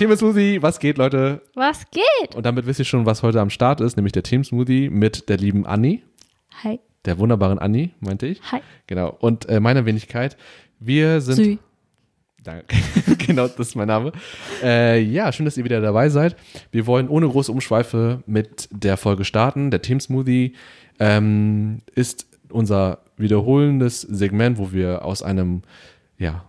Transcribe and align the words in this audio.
Team 0.00 0.16
Smoothie, 0.16 0.62
was 0.62 0.78
geht, 0.78 0.96
Leute? 0.96 1.42
Was 1.54 1.84
geht? 1.90 2.34
Und 2.34 2.46
damit 2.46 2.64
wisst 2.64 2.78
ihr 2.78 2.86
schon, 2.86 3.04
was 3.04 3.22
heute 3.22 3.38
am 3.38 3.50
Start 3.50 3.82
ist, 3.82 3.96
nämlich 3.96 4.12
der 4.12 4.22
Team 4.22 4.42
Smoothie 4.42 4.88
mit 4.88 5.28
der 5.28 5.36
lieben 5.36 5.66
Anni, 5.66 6.02
Hi. 6.64 6.80
der 7.04 7.18
wunderbaren 7.18 7.58
Anni, 7.58 7.90
meinte 8.00 8.26
ich. 8.26 8.40
Hi. 8.50 8.60
Genau. 8.86 9.14
Und 9.20 9.46
äh, 9.50 9.60
meine 9.60 9.84
Wenigkeit. 9.84 10.38
Wir 10.78 11.20
sind. 11.20 11.36
Sü. 11.36 11.58
Danke. 12.42 12.64
genau, 13.26 13.46
das 13.46 13.58
ist 13.58 13.74
mein 13.74 13.88
Name. 13.88 14.12
Äh, 14.62 15.02
ja, 15.02 15.30
schön, 15.32 15.44
dass 15.44 15.58
ihr 15.58 15.64
wieder 15.64 15.82
dabei 15.82 16.08
seid. 16.08 16.34
Wir 16.72 16.86
wollen 16.86 17.06
ohne 17.06 17.28
große 17.28 17.52
Umschweife 17.52 18.22
mit 18.24 18.70
der 18.72 18.96
Folge 18.96 19.26
starten. 19.26 19.70
Der 19.70 19.82
Team 19.82 20.00
Smoothie 20.00 20.54
ähm, 20.98 21.82
ist 21.94 22.26
unser 22.48 23.00
wiederholendes 23.18 24.00
Segment, 24.00 24.56
wo 24.56 24.72
wir 24.72 25.04
aus 25.04 25.22
einem, 25.22 25.60
ja, 26.16 26.46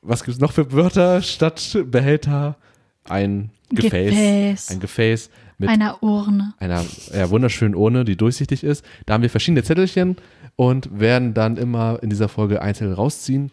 was 0.00 0.24
gibt 0.24 0.36
es 0.36 0.40
noch 0.40 0.52
für 0.52 0.72
Wörter 0.72 1.20
statt 1.20 1.76
Behälter? 1.90 2.56
Ein 3.08 3.50
Gefäß. 3.70 4.10
Gefäß. 4.10 4.70
Ein 4.70 4.80
Gefäß 4.80 5.30
mit 5.58 5.68
Einer 5.70 6.02
Urne. 6.02 6.54
einer 6.58 6.84
ja, 7.14 7.30
wunderschönen 7.30 7.74
Urne, 7.74 8.04
die 8.04 8.16
durchsichtig 8.16 8.62
ist. 8.62 8.84
Da 9.06 9.14
haben 9.14 9.22
wir 9.22 9.30
verschiedene 9.30 9.62
Zettelchen 9.62 10.16
und 10.56 10.98
werden 11.00 11.34
dann 11.34 11.56
immer 11.56 11.98
in 12.02 12.10
dieser 12.10 12.28
Folge 12.28 12.60
einzeln 12.62 12.92
rausziehen. 12.92 13.50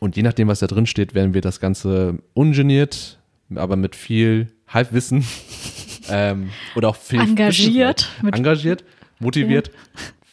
Und 0.00 0.16
je 0.16 0.22
nachdem, 0.22 0.48
was 0.48 0.58
da 0.58 0.66
drin 0.66 0.86
steht, 0.86 1.14
werden 1.14 1.32
wir 1.34 1.40
das 1.40 1.60
Ganze 1.60 2.18
ungeniert, 2.34 3.18
aber 3.54 3.76
mit 3.76 3.96
viel 3.96 4.48
Halbwissen 4.68 5.24
ähm, 6.10 6.50
oder 6.76 6.88
auch 6.90 6.96
viel 6.96 7.20
Engagiert. 7.20 8.10
Mit- 8.22 8.34
engagiert, 8.36 8.84
motiviert 9.18 9.70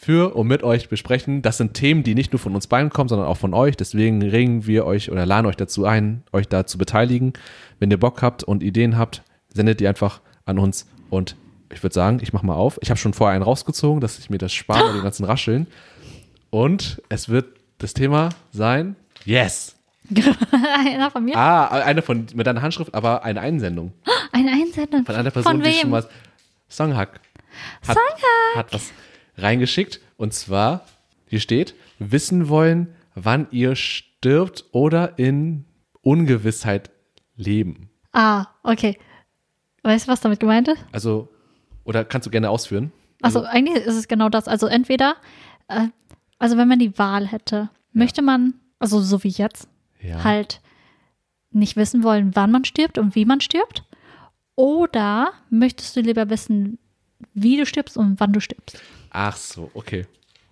für 0.04 0.36
und 0.36 0.48
mit 0.48 0.64
euch 0.64 0.90
besprechen. 0.90 1.44
Das 1.44 1.58
sind 1.58 1.76
Themen, 1.76 2.02
die 2.02 2.16
nicht 2.16 2.32
nur 2.32 2.40
von 2.40 2.56
uns 2.56 2.66
beiden 2.66 2.90
kommen, 2.90 3.08
sondern 3.08 3.28
auch 3.28 3.38
von 3.38 3.54
euch. 3.54 3.78
Deswegen 3.78 4.24
regen 4.24 4.66
wir 4.66 4.88
euch 4.88 5.12
oder 5.12 5.28
laden 5.28 5.46
euch 5.46 5.58
dazu 5.58 5.86
ein, 5.86 6.24
euch 6.34 6.48
da 6.48 6.66
zu 6.66 6.80
beteiligen. 6.80 7.34
Wenn 7.80 7.92
ihr 7.92 8.00
Bock 8.00 8.24
habt 8.24 8.44
und 8.44 8.64
Ideen 8.64 8.98
habt, 8.98 9.22
sendet 9.54 9.80
die 9.80 9.88
einfach 9.88 10.22
an 10.46 10.58
uns 10.58 10.88
und 11.12 11.36
ich 11.72 11.84
würde 11.84 11.94
sagen, 11.94 12.18
ich 12.20 12.34
mache 12.34 12.46
mal 12.46 12.56
auf. 12.56 12.80
Ich 12.82 12.90
habe 12.90 13.00
schon 13.00 13.14
vorher 13.14 13.36
einen 13.36 13.44
rausgezogen, 13.44 14.02
dass 14.02 14.18
ich 14.18 14.32
mir 14.32 14.40
das 14.40 14.52
spare 14.54 14.88
bei 14.88 14.94
den 14.94 15.04
ganzen 15.04 15.24
Rascheln. 15.24 15.68
Und 16.50 17.00
es 17.10 17.30
wird 17.30 17.46
das 17.78 17.94
Thema 17.94 18.30
sein, 18.52 18.96
yes. 19.24 19.76
Einer 20.52 21.12
von 21.12 21.24
mir? 21.24 21.38
Ah, 21.38 21.68
eine 21.68 22.02
von, 22.02 22.26
mit 22.34 22.48
deiner 22.48 22.64
Handschrift, 22.64 22.94
aber 22.96 23.24
eine 23.24 23.40
Einsendung. 23.40 23.94
Eine 24.32 24.52
Einsendung. 24.52 25.06
Von 25.06 25.16
einer 25.16 25.30
Person, 25.30 25.52
Von 25.54 25.62
die 25.62 25.70
wem? 25.70 25.80
schon 25.80 25.92
was. 25.92 26.08
Songhack. 26.70 27.20
Hat, 27.88 27.98
hat 28.56 28.74
was 28.74 28.92
reingeschickt. 29.38 30.00
Und 30.18 30.34
zwar, 30.34 30.86
hier 31.28 31.40
steht, 31.40 31.74
wissen 32.00 32.50
wollen, 32.50 32.94
wann 33.16 33.48
ihr 33.52 33.76
stirbt 33.76 34.66
oder 34.72 35.18
in 35.20 35.66
Ungewissheit 36.02 36.90
leben. 37.36 37.90
Ah, 38.14 38.48
okay. 38.64 38.98
Weißt 39.84 40.08
du, 40.08 40.12
was 40.12 40.22
damit 40.22 40.40
gemeint 40.40 40.68
ist? 40.68 40.84
Also, 40.92 41.30
oder 41.84 42.06
kannst 42.06 42.28
du 42.28 42.32
gerne 42.32 42.50
ausführen? 42.50 42.92
Also 43.22 43.44
eigentlich 43.44 43.84
ist 43.84 43.96
es 43.96 44.08
genau 44.08 44.30
das. 44.30 44.48
Also 44.48 44.68
entweder, 44.68 45.16
äh, 45.68 45.88
also 46.40 46.58
wenn 46.58 46.68
man 46.68 46.80
die 46.80 46.98
Wahl 46.98 47.28
hätte, 47.28 47.70
möchte 47.94 48.22
man, 48.22 48.56
also 48.80 49.00
so 49.02 49.24
wie 49.24 49.30
jetzt, 49.30 49.68
Ja. 50.02 50.24
halt 50.24 50.62
nicht 51.52 51.76
wissen 51.76 52.04
wollen, 52.04 52.36
wann 52.36 52.52
man 52.52 52.66
stirbt 52.66 52.98
und 52.98 53.14
wie 53.16 53.26
man 53.26 53.42
stirbt. 53.42 53.84
Oder 54.56 55.32
möchtest 55.50 55.96
du 55.96 56.02
lieber 56.02 56.30
wissen, 56.30 56.80
wie 57.34 57.58
du 57.58 57.66
stirbst 57.66 57.98
und 57.98 58.20
wann 58.20 58.34
du 58.34 58.40
stirbst? 58.40 58.82
Ach 59.12 59.36
so, 59.36 59.70
okay. 59.74 60.06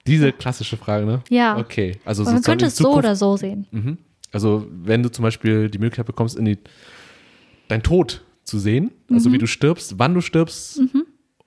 Diese 0.06 0.32
klassische 0.32 0.78
Frage, 0.78 1.06
ne? 1.06 1.24
Ja. 1.30 1.58
Okay. 1.58 1.98
Also 2.06 2.24
man 2.24 2.42
könnte 2.42 2.66
es 2.66 2.76
so 2.76 2.94
oder 2.94 3.16
so 3.16 3.38
sehen. 3.38 3.68
Mhm. 3.72 3.98
Also, 4.32 4.68
wenn 4.70 5.02
du 5.02 5.12
zum 5.12 5.24
Beispiel 5.24 5.70
die 5.70 5.80
Möglichkeit 5.80 6.06
bekommst, 6.06 6.38
in 6.38 6.46
die, 6.46 6.58
dein 7.68 7.82
Tod 7.82 8.24
zu 8.44 8.60
sehen, 8.60 8.92
also 9.10 9.32
wie 9.32 9.38
du 9.38 9.48
stirbst, 9.48 9.98
wann 9.98 10.14
du 10.14 10.22
stirbst 10.22 10.82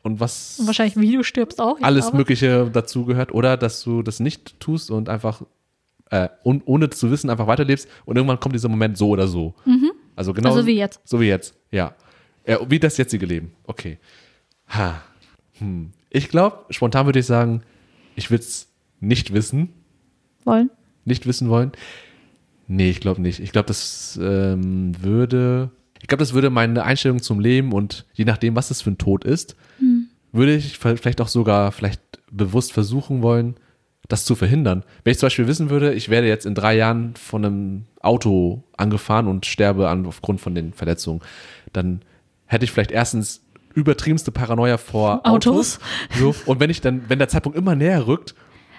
und 0.03 0.21
was 0.21 0.59
Und 0.59 0.67
wahrscheinlich, 0.67 0.97
wie 0.97 1.15
du 1.17 1.23
stirbst 1.23 1.61
auch. 1.61 1.81
alles 1.81 2.07
glaube. 2.07 2.19
Mögliche 2.19 2.71
dazu 2.73 3.05
gehört, 3.05 3.33
oder 3.33 3.57
dass 3.57 3.83
du 3.83 4.03
das 4.03 4.19
nicht 4.21 4.59
tust 4.59 4.91
und 4.91 5.09
einfach, 5.09 5.43
äh, 6.11 6.29
un, 6.45 6.63
ohne 6.65 6.91
zu 6.91 7.11
wissen, 7.11 7.31
einfach 7.31 7.47
weiterlebst 7.47 7.89
und 8.05 8.17
irgendwann 8.17 8.41
kommt 8.41 8.55
dieser 8.55 8.69
Moment 8.69 8.99
so 8.99 9.11
oder 9.11 9.29
so. 9.29 9.55
Also 10.17 10.33
genau. 10.35 10.51
Also 10.51 10.67
wie 10.67 10.77
jetzt. 10.77 11.01
So 11.05 11.21
wie 11.21 11.29
jetzt, 11.29 11.55
ja. 11.71 11.95
ja 12.47 12.59
wie 12.69 12.79
das 12.79 12.97
jetzige 12.97 13.27
Leben. 13.27 13.53
Okay. 13.65 13.99
Ha. 14.69 15.03
Hm. 15.59 15.93
Ich 16.15 16.29
glaube, 16.29 16.67
spontan 16.71 17.07
würde 17.07 17.21
ich 17.21 17.27
sagen, 17.27 17.63
ich 18.17 18.31
will 18.31 18.39
es 18.39 18.69
nicht 19.01 19.33
wissen 19.33 19.71
Wollen? 20.45 20.71
nicht 21.05 21.27
wissen 21.27 21.49
wollen? 21.49 21.73
Nee, 22.69 22.91
ich 22.91 23.01
glaube 23.01 23.23
nicht. 23.23 23.41
Ich 23.41 23.51
glaube, 23.51 23.67
das 23.67 24.19
ähm, 24.23 24.93
würde. 25.03 25.71
Ich 26.01 26.09
glaube, 26.09 26.21
das 26.21 26.35
würde 26.35 26.51
meine 26.51 26.85
Einstellung 26.85 27.23
zum 27.23 27.41
Leben 27.41 27.73
und 27.73 28.07
je 28.13 28.25
nachdem, 28.25 28.57
was 28.57 28.71
es 28.71 28.83
für 28.83 28.91
ein 28.91 28.99
Tod 28.99 29.25
ist, 29.25 29.57
würde 30.33 30.55
ich 30.55 30.79
vielleicht 30.79 31.21
auch 31.21 31.29
sogar 31.29 31.73
vielleicht 31.73 32.01
bewusst 32.31 32.73
versuchen 32.73 33.23
wollen, 33.23 33.57
das 34.09 34.25
zu 34.25 34.35
verhindern. 34.35 34.85
Wenn 35.05 35.13
ich 35.13 35.19
zum 35.19 35.27
Beispiel 35.29 35.47
wissen 35.47 35.71
würde, 35.71 35.95
ich 35.95 36.09
werde 36.09 36.27
jetzt 36.27 36.47
in 36.47 36.55
drei 36.55 36.77
Jahren 36.77 37.15
von 37.15 37.45
einem 37.45 37.85
Auto 38.01 38.65
angefahren 38.77 39.29
und 39.29 39.47
sterbe 39.47 39.89
an, 39.89 40.07
aufgrund 40.07 40.41
von 40.41 40.55
den 40.55 40.73
Verletzungen, 40.73 41.21
dann 41.73 42.03
hätte 42.47 42.65
ich 42.65 42.73
vielleicht 42.73 42.91
erstens 42.91 43.43
übertriebenste 43.75 44.31
Paranoia 44.33 44.79
vor 44.79 45.21
Autos. 45.27 45.79
Autos. 45.79 45.81
So, 46.19 46.35
und 46.47 46.61
wenn 46.61 46.71
ich 46.71 46.81
dann, 46.81 47.09
wenn 47.09 47.19
der 47.19 47.29
Zeitpunkt 47.29 47.57
immer 47.59 47.75
näher 47.75 48.07
rückt, 48.07 48.35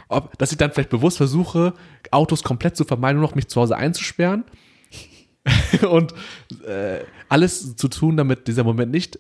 ob, 0.10 0.38
dass 0.38 0.52
ich 0.52 0.58
dann 0.58 0.72
vielleicht 0.72 0.90
bewusst 0.90 1.18
versuche, 1.18 1.74
Autos 2.12 2.44
komplett 2.44 2.76
zu 2.76 2.86
vermeiden, 2.86 3.20
nur 3.20 3.28
noch 3.30 3.36
mich 3.36 3.48
zu 3.48 3.60
Hause 3.62 3.76
einzusperren 3.78 4.44
und 5.90 6.14
äh, 6.68 7.00
alles 7.30 7.76
zu 7.76 7.88
tun, 7.88 8.18
damit 8.18 8.48
dieser 8.48 8.64
Moment 8.64 8.92
nicht 8.92 9.20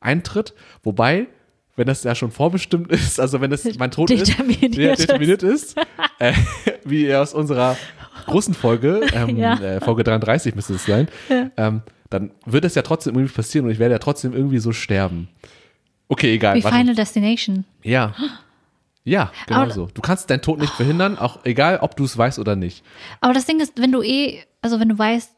eintritt. 0.00 0.54
Wobei, 0.82 1.28
wenn 1.76 1.86
das 1.86 2.02
ja 2.04 2.14
schon 2.14 2.30
vorbestimmt 2.30 2.90
ist, 2.92 3.20
also 3.20 3.40
wenn 3.40 3.50
das 3.50 3.64
mein 3.78 3.90
Tod 3.90 4.10
Determiniert 4.10 4.72
ist, 4.72 4.78
der 4.78 4.96
determiniert 4.96 5.42
ist, 5.42 5.76
äh, 6.18 6.32
wie 6.84 7.14
aus 7.14 7.34
unserer 7.34 7.76
großen 8.26 8.54
Folge, 8.54 9.00
ähm, 9.12 9.36
Ja. 9.36 9.54
äh, 9.60 9.80
Folge 9.80 10.04
33 10.04 10.54
müsste 10.54 10.74
es 10.74 10.84
sein, 10.86 11.08
ähm, 11.56 11.82
dann 12.12 12.30
wird 12.46 12.64
es 12.64 12.74
ja 12.74 12.82
trotzdem 12.82 13.14
irgendwie 13.14 13.32
passieren 13.34 13.66
und 13.66 13.72
ich 13.72 13.78
werde 13.78 13.94
ja 13.94 13.98
trotzdem 13.98 14.32
irgendwie 14.34 14.58
so 14.58 14.72
sterben. 14.72 15.28
Okay, 16.08 16.34
egal. 16.34 16.56
Wie 16.56 16.64
warte. 16.64 16.76
Final 16.76 16.94
Destination. 16.94 17.64
Ja. 17.82 18.14
Ja, 19.04 19.32
genau 19.46 19.62
Aber- 19.62 19.70
so. 19.72 19.88
Du 19.94 20.00
kannst 20.00 20.30
deinen 20.30 20.42
Tod 20.42 20.60
nicht 20.60 20.72
verhindern, 20.72 21.18
auch 21.18 21.44
egal, 21.44 21.78
ob 21.80 21.96
du 21.96 22.04
es 22.04 22.16
weißt 22.16 22.38
oder 22.38 22.54
nicht. 22.54 22.84
Aber 23.20 23.32
das 23.34 23.46
Ding 23.46 23.60
ist, 23.60 23.80
wenn 23.80 23.90
du 23.92 24.02
eh, 24.02 24.40
also 24.60 24.78
wenn 24.78 24.88
du 24.90 24.98
weißt, 24.98 25.32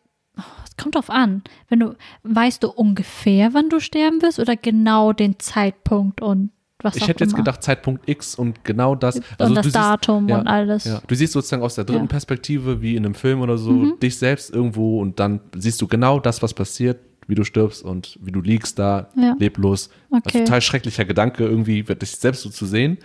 es 0.66 0.76
kommt 0.76 0.96
drauf 0.96 1.08
an, 1.10 1.42
wenn 1.68 1.80
du, 1.80 1.94
weißt 2.24 2.62
du 2.62 2.70
ungefähr, 2.70 3.54
wann 3.54 3.70
du 3.70 3.80
sterben 3.80 4.20
wirst 4.20 4.38
oder 4.40 4.56
genau 4.56 5.12
den 5.12 5.38
Zeitpunkt 5.38 6.20
und 6.20 6.50
was 6.84 6.96
Ich 6.96 7.08
hätte 7.08 7.24
jetzt 7.24 7.34
gedacht, 7.34 7.62
Zeitpunkt 7.62 8.08
X 8.08 8.34
und 8.34 8.64
genau 8.64 8.94
das. 8.94 9.16
und 9.16 9.24
du 9.38 9.54
das 9.54 9.64
siehst- 9.64 9.76
Datum 9.76 10.28
ja, 10.28 10.38
und 10.38 10.46
alles. 10.46 10.84
Ja. 10.84 11.02
Du 11.06 11.14
siehst 11.14 11.32
sozusagen 11.32 11.62
aus 11.62 11.74
der 11.74 11.84
dritten. 11.84 12.02
Mhm. 12.02 12.08
Perspektive, 12.08 12.80
wie 12.82 12.96
in 12.96 13.04
einem 13.04 13.14
Film 13.14 13.40
oder 13.40 13.56
so, 13.58 13.92
dich 13.96 14.18
selbst 14.18 14.50
irgendwo 14.54 15.00
und 15.00 15.18
dann 15.18 15.40
siehst 15.56 15.80
du 15.82 15.86
genau 15.88 16.20
das, 16.20 16.42
was 16.42 16.54
passiert, 16.54 16.98
wie 17.26 17.34
du 17.34 17.44
stirbst 17.44 17.82
und 17.82 18.18
wie 18.22 18.30
du 18.32 18.40
liegst 18.42 18.78
da, 18.78 19.08
Ja. 19.16 19.34
leblos. 19.38 19.88
Ein 20.10 20.18
Okay. 20.26 20.40
total 20.44 20.60
schrecklicher 20.60 21.04
Gedanke, 21.04 21.44
irgendwie 21.44 21.82
dich 21.82 22.10
selbst 22.10 22.42
so 22.42 22.50
zu 22.50 22.66
sehen, 22.66 22.98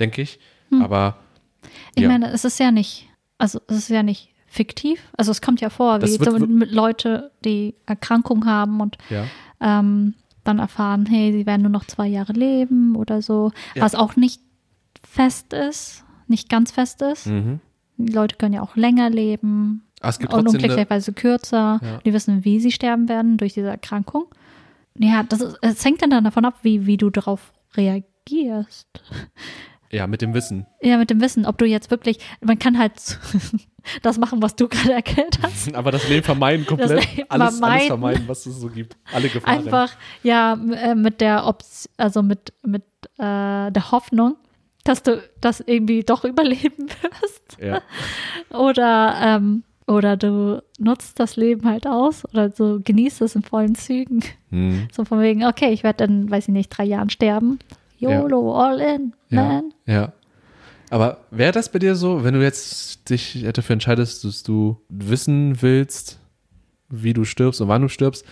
denke 0.00 0.22
ich. 0.22 0.38
Aber 0.80 1.16
Hm. 1.62 1.70
Ich 1.96 2.02
ja. 2.02 2.08
meine, 2.08 2.30
es 2.32 2.44
ist 2.44 2.58
ja 2.60 2.70
nicht, 2.70 3.08
also 3.38 3.60
es 3.68 3.76
ist 3.76 3.88
ja 3.88 4.02
nicht 4.02 4.30
fiktiv. 4.46 5.00
Also 5.16 5.30
es 5.30 5.40
kommt 5.40 5.60
ja 5.60 5.70
vor, 5.70 5.98
Das 5.98 6.10
wie 6.12 6.20
wird- 6.20 6.30
so 6.30 6.40
wird- 6.40 6.50
mit 6.50 6.70
Leute, 6.72 7.30
die 7.44 7.74
Erkrankungen 7.86 8.46
haben 8.46 8.80
und 8.80 8.96
ja. 9.10 9.24
ähm, 9.60 10.14
dann 10.44 10.58
erfahren, 10.58 11.06
hey, 11.06 11.32
sie 11.32 11.46
werden 11.46 11.62
nur 11.62 11.70
noch 11.70 11.84
zwei 11.86 12.06
Jahre 12.06 12.32
leben 12.32 12.94
oder 12.96 13.22
so, 13.22 13.50
Ja. 13.74 13.82
was 13.82 13.94
auch 13.94 14.16
nicht 14.16 14.40
fest 15.02 15.52
ist, 15.52 16.04
nicht 16.28 16.48
ganz 16.48 16.70
fest 16.70 17.02
ist. 17.02 17.26
Mhm. 17.26 17.60
Die 17.96 18.12
Leute 18.12 18.36
können 18.36 18.54
ja 18.54 18.62
auch 18.62 18.76
länger 18.76 19.08
leben 19.10 19.84
Aber 20.00 20.08
es 20.10 20.18
gibt 20.18 20.32
und 20.32 20.40
trotzdem 20.44 20.58
eine, 20.60 20.64
unglücklicherweise 20.64 21.12
kürzer. 21.12 21.80
Ja. 21.82 21.98
Die 22.04 22.12
wissen, 22.12 22.44
wie 22.44 22.60
sie 22.60 22.72
sterben 22.72 23.08
werden 23.08 23.36
durch 23.36 23.54
diese 23.54 23.68
Erkrankung. 23.68 24.24
Ja, 24.98 25.22
das 25.24 25.40
ist, 25.40 25.58
es 25.60 25.84
hängt 25.84 26.02
dann 26.02 26.24
davon 26.24 26.44
ab, 26.44 26.58
wie, 26.62 26.86
wie 26.86 26.96
du 26.96 27.10
darauf 27.10 27.52
reagierst. 27.76 28.88
Ja, 29.94 30.08
mit 30.08 30.22
dem 30.22 30.34
Wissen. 30.34 30.66
Ja, 30.82 30.98
mit 30.98 31.08
dem 31.08 31.20
Wissen, 31.20 31.46
ob 31.46 31.56
du 31.56 31.64
jetzt 31.64 31.90
wirklich, 31.90 32.18
man 32.40 32.58
kann 32.58 32.78
halt 32.78 32.92
das 34.02 34.18
machen, 34.18 34.42
was 34.42 34.56
du 34.56 34.66
gerade 34.66 34.92
erklärt 34.92 35.38
hast. 35.40 35.72
Aber 35.76 35.92
das 35.92 36.08
Leben 36.08 36.24
vermeiden 36.24 36.66
komplett. 36.66 37.16
Leben 37.16 37.26
alles, 37.28 37.48
alles 37.48 37.58
vermeiden. 37.58 37.86
vermeiden, 37.86 38.24
was 38.26 38.46
es 38.46 38.56
so 38.56 38.68
gibt. 38.68 38.96
Alle 39.12 39.28
Gefahren. 39.28 39.58
Einfach, 39.58 39.92
ja, 40.24 40.54
äh, 40.54 40.96
mit 40.96 41.20
der 41.20 41.46
Option, 41.46 41.92
also 41.96 42.22
mit, 42.22 42.52
mit 42.64 42.82
äh, 43.18 43.70
der 43.70 43.90
Hoffnung, 43.92 44.36
dass 44.82 45.04
du 45.04 45.22
das 45.40 45.60
irgendwie 45.60 46.02
doch 46.02 46.24
überleben 46.24 46.88
wirst. 46.88 47.58
Ja. 47.60 47.80
Oder, 48.50 49.14
ähm, 49.20 49.62
oder 49.86 50.16
du 50.16 50.60
nutzt 50.78 51.20
das 51.20 51.36
Leben 51.36 51.68
halt 51.68 51.86
aus 51.86 52.24
oder 52.32 52.50
so 52.50 52.80
genießt 52.82 53.20
es 53.22 53.36
in 53.36 53.42
vollen 53.42 53.76
Zügen. 53.76 54.24
Hm. 54.50 54.88
So 54.90 55.04
von 55.04 55.20
wegen, 55.20 55.44
okay, 55.44 55.70
ich 55.70 55.84
werde 55.84 56.04
in, 56.04 56.30
weiß 56.30 56.48
ich 56.48 56.54
nicht, 56.54 56.70
drei 56.70 56.84
Jahren 56.84 57.10
sterben. 57.10 57.60
YOLO, 58.10 58.54
all 58.54 58.80
in, 58.80 59.12
Ja. 59.30 59.42
man. 59.44 59.72
Ja. 59.86 60.12
Aber 60.90 61.18
wäre 61.30 61.52
das 61.52 61.70
bei 61.70 61.78
dir 61.78 61.94
so, 61.96 62.22
wenn 62.24 62.34
du 62.34 62.42
jetzt 62.42 63.08
dich 63.10 63.44
dafür 63.52 63.74
entscheidest, 63.74 64.24
dass 64.24 64.42
du 64.42 64.78
wissen 64.88 65.60
willst, 65.62 66.18
wie 66.88 67.12
du 67.12 67.24
stirbst 67.24 67.60
und 67.60 67.68
wann 67.68 67.82
du 67.82 67.88
stirbst. 67.88 68.24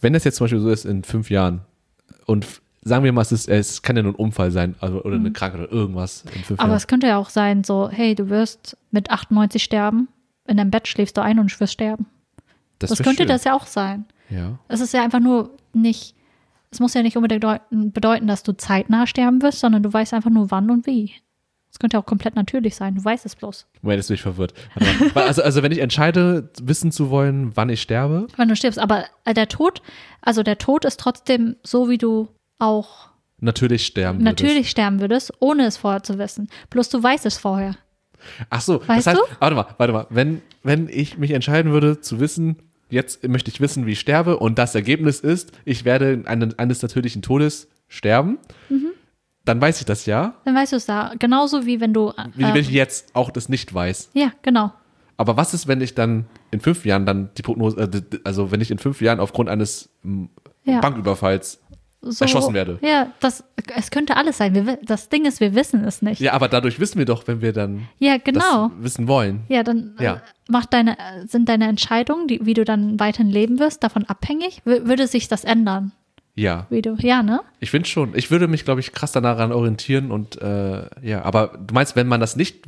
Wenn 0.00 0.12
das 0.12 0.24
jetzt 0.24 0.36
zum 0.36 0.44
Beispiel 0.44 0.60
so 0.60 0.70
ist 0.70 0.84
in 0.84 1.02
fünf 1.02 1.30
Jahren 1.30 1.62
und 2.26 2.46
sagen 2.82 3.02
wir 3.04 3.12
mal, 3.12 3.22
es, 3.22 3.32
ist, 3.32 3.48
es 3.48 3.82
kann 3.82 3.96
ja 3.96 4.02
nur 4.02 4.12
ein 4.12 4.16
Unfall 4.16 4.50
sein 4.52 4.76
also, 4.80 5.02
oder 5.02 5.16
eine 5.16 5.32
Krankheit 5.32 5.60
oder 5.62 5.72
irgendwas 5.72 6.22
in 6.22 6.30
fünf 6.42 6.50
Mhm. 6.50 6.56
Aber 6.60 6.68
Jahren. 6.68 6.76
es 6.76 6.86
könnte 6.86 7.06
ja 7.08 7.16
auch 7.16 7.30
sein, 7.30 7.64
so, 7.64 7.88
hey, 7.90 8.14
du 8.14 8.28
wirst 8.30 8.76
mit 8.92 9.10
98 9.10 9.62
sterben, 9.62 10.08
in 10.46 10.56
deinem 10.58 10.70
Bett 10.70 10.86
schläfst 10.86 11.16
du 11.16 11.22
ein 11.22 11.38
und 11.40 11.58
wirst 11.60 11.72
sterben. 11.72 12.06
Das, 12.78 12.90
wär 12.90 12.96
könnte 13.04 13.22
schön. 13.24 13.28
das 13.28 13.44
ja 13.44 13.54
auch 13.54 13.66
sein. 13.66 14.04
Ja. 14.30 14.58
Es 14.68 14.80
ist 14.80 14.94
ja 14.94 15.02
einfach 15.02 15.20
nur 15.20 15.50
nicht, 15.72 16.14
es 16.70 16.80
muss 16.80 16.94
ja 16.94 17.02
nicht 17.02 17.16
unbedingt 17.16 17.44
bedeuten, 17.94 18.26
dass 18.26 18.42
du 18.42 18.52
zeitnah 18.56 19.06
sterben 19.06 19.42
wirst, 19.42 19.60
sondern 19.60 19.82
du 19.82 19.92
weißt 19.92 20.14
einfach 20.14 20.30
nur 20.30 20.50
wann 20.50 20.70
und 20.70 20.86
wie. 20.86 21.12
Es 21.70 21.78
könnte 21.78 21.98
auch 21.98 22.06
komplett 22.06 22.34
natürlich 22.34 22.74
sein, 22.76 22.94
du 22.94 23.04
weißt 23.04 23.26
es 23.26 23.36
bloß. 23.36 23.66
Moment, 23.82 23.98
jetzt 23.98 24.08
bin 24.08 24.14
ich 24.14 24.22
verwirrt. 24.22 24.54
Also, 25.14 25.42
also 25.42 25.62
wenn 25.62 25.70
ich 25.70 25.78
entscheide, 25.80 26.50
wissen 26.62 26.90
zu 26.90 27.10
wollen, 27.10 27.52
wann 27.56 27.68
ich 27.68 27.82
sterbe, 27.82 28.26
Wann 28.36 28.48
du 28.48 28.56
stirbst. 28.56 28.78
Aber 28.78 29.04
äh, 29.24 29.34
der 29.34 29.48
Tod, 29.48 29.82
also 30.22 30.42
der 30.42 30.58
Tod 30.58 30.84
ist 30.86 30.98
trotzdem 30.98 31.56
so, 31.62 31.88
wie 31.90 31.98
du 31.98 32.28
auch 32.58 33.10
natürlich 33.40 33.84
sterben 33.86 34.20
würdest. 34.20 34.42
natürlich 34.42 34.70
sterben 34.70 35.00
würdest, 35.00 35.32
ohne 35.40 35.66
es 35.66 35.76
vorher 35.76 36.02
zu 36.02 36.18
wissen. 36.18 36.48
Bloß 36.70 36.88
du 36.88 37.02
weißt 37.02 37.26
es 37.26 37.36
vorher. 37.38 37.76
Ach 38.50 38.60
so, 38.62 38.80
Weißt 38.88 39.06
das 39.06 39.14
heißt, 39.14 39.20
du? 39.20 39.36
warte 39.38 39.54
mal, 39.54 39.66
warte 39.76 39.92
mal. 39.92 40.06
Wenn, 40.10 40.42
wenn 40.64 40.88
ich 40.88 41.18
mich 41.18 41.30
entscheiden 41.32 41.70
würde 41.70 42.00
zu 42.00 42.18
wissen, 42.18 42.56
jetzt 42.90 43.26
möchte 43.28 43.50
ich 43.50 43.60
wissen, 43.60 43.86
wie 43.86 43.92
ich 43.92 44.00
sterbe 44.00 44.38
und 44.38 44.58
das 44.58 44.74
Ergebnis 44.74 45.20
ist, 45.20 45.52
ich 45.64 45.84
werde 45.84 46.22
eines 46.26 46.82
natürlichen 46.82 47.22
Todes 47.22 47.68
sterben, 47.88 48.38
Mhm. 48.68 48.88
dann 49.44 49.60
weiß 49.60 49.80
ich 49.80 49.86
das 49.86 50.06
ja, 50.06 50.34
Dann 50.44 50.54
weißt 50.54 50.72
du 50.72 50.76
es 50.76 50.86
da. 50.86 51.12
Genauso 51.18 51.64
wie 51.66 51.80
wenn 51.80 51.92
du. 51.94 52.12
wie 52.34 52.42
äh, 52.42 52.48
wenn 52.54 52.56
ich 52.56 52.70
jetzt 52.70 53.14
auch 53.14 53.30
das 53.30 53.48
nicht 53.48 53.72
weiß. 53.72 54.10
ja, 54.14 54.32
genau. 54.42 54.72
Aber 55.20 55.36
was 55.36 55.52
ist, 55.52 55.66
wenn 55.66 55.80
ich 55.80 55.94
dann 55.96 56.26
in 56.52 56.60
fünf 56.60 56.84
Jahren 56.86 57.04
dann 57.04 57.30
die 57.36 57.42
Prognose, 57.42 57.80
äh, 57.80 58.18
also 58.24 58.52
wenn 58.52 58.60
ich 58.60 58.70
in 58.70 58.78
fünf 58.78 59.00
Jahren 59.00 59.18
aufgrund 59.20 59.48
eines 59.48 59.88
Ja. 60.64 60.80
Banküberfalls, 60.80 61.60
So, 62.00 62.24
Erschossen 62.24 62.54
werde. 62.54 62.78
Ja, 62.80 63.12
das, 63.18 63.42
es 63.74 63.90
könnte 63.90 64.16
alles 64.16 64.38
sein. 64.38 64.54
Wir, 64.54 64.66
wi- 64.66 64.78
das 64.84 65.08
Ding 65.08 65.24
ist, 65.24 65.40
wir 65.40 65.54
wissen 65.56 65.82
es 65.84 66.00
nicht. 66.00 66.20
ja, 66.20 66.32
aber 66.32 66.46
dadurch 66.48 66.78
wissen 66.78 66.98
wir 66.98 67.06
doch, 67.06 67.26
wenn 67.26 67.40
wir 67.42 67.52
dann 67.52 67.88
Ja, 67.98 68.18
genau. 68.18 68.68
das 68.68 68.84
wissen 68.84 69.08
wollen. 69.08 69.40
Ja, 69.48 69.64
dann 69.64 69.96
Ja. 69.98 70.14
Äh, 70.14 70.20
macht 70.48 70.72
deine, 70.72 70.96
sind 71.26 71.48
deine 71.48 71.66
Entscheidungen, 71.66 72.28
die, 72.28 72.46
wie 72.46 72.54
du 72.54 72.64
dann 72.64 73.00
weiterhin 73.00 73.30
leben 73.30 73.58
wirst, 73.58 73.82
davon 73.82 74.04
abhängig? 74.04 74.62
W 74.64 74.84
würde 74.86 75.08
sich 75.08 75.26
das 75.26 75.42
ändern? 75.42 75.90
Ja, 76.36 76.68
Wie 76.70 76.82
du, 76.82 76.94
ja, 77.00 77.24
ne? 77.24 77.40
ich 77.58 77.72
finde 77.72 77.88
schon. 77.88 78.14
Ich 78.14 78.30
würde 78.30 78.46
mich, 78.46 78.64
glaube 78.64 78.78
ich, 78.78 78.92
krass 78.92 79.10
daran 79.10 79.50
orientieren 79.50 80.12
und 80.12 80.40
äh, 80.40 80.82
ja, 81.02 81.22
aber 81.24 81.58
du 81.66 81.74
meinst, 81.74 81.96
wenn 81.96 82.06
man 82.06 82.20
das 82.20 82.36
nicht, 82.36 82.64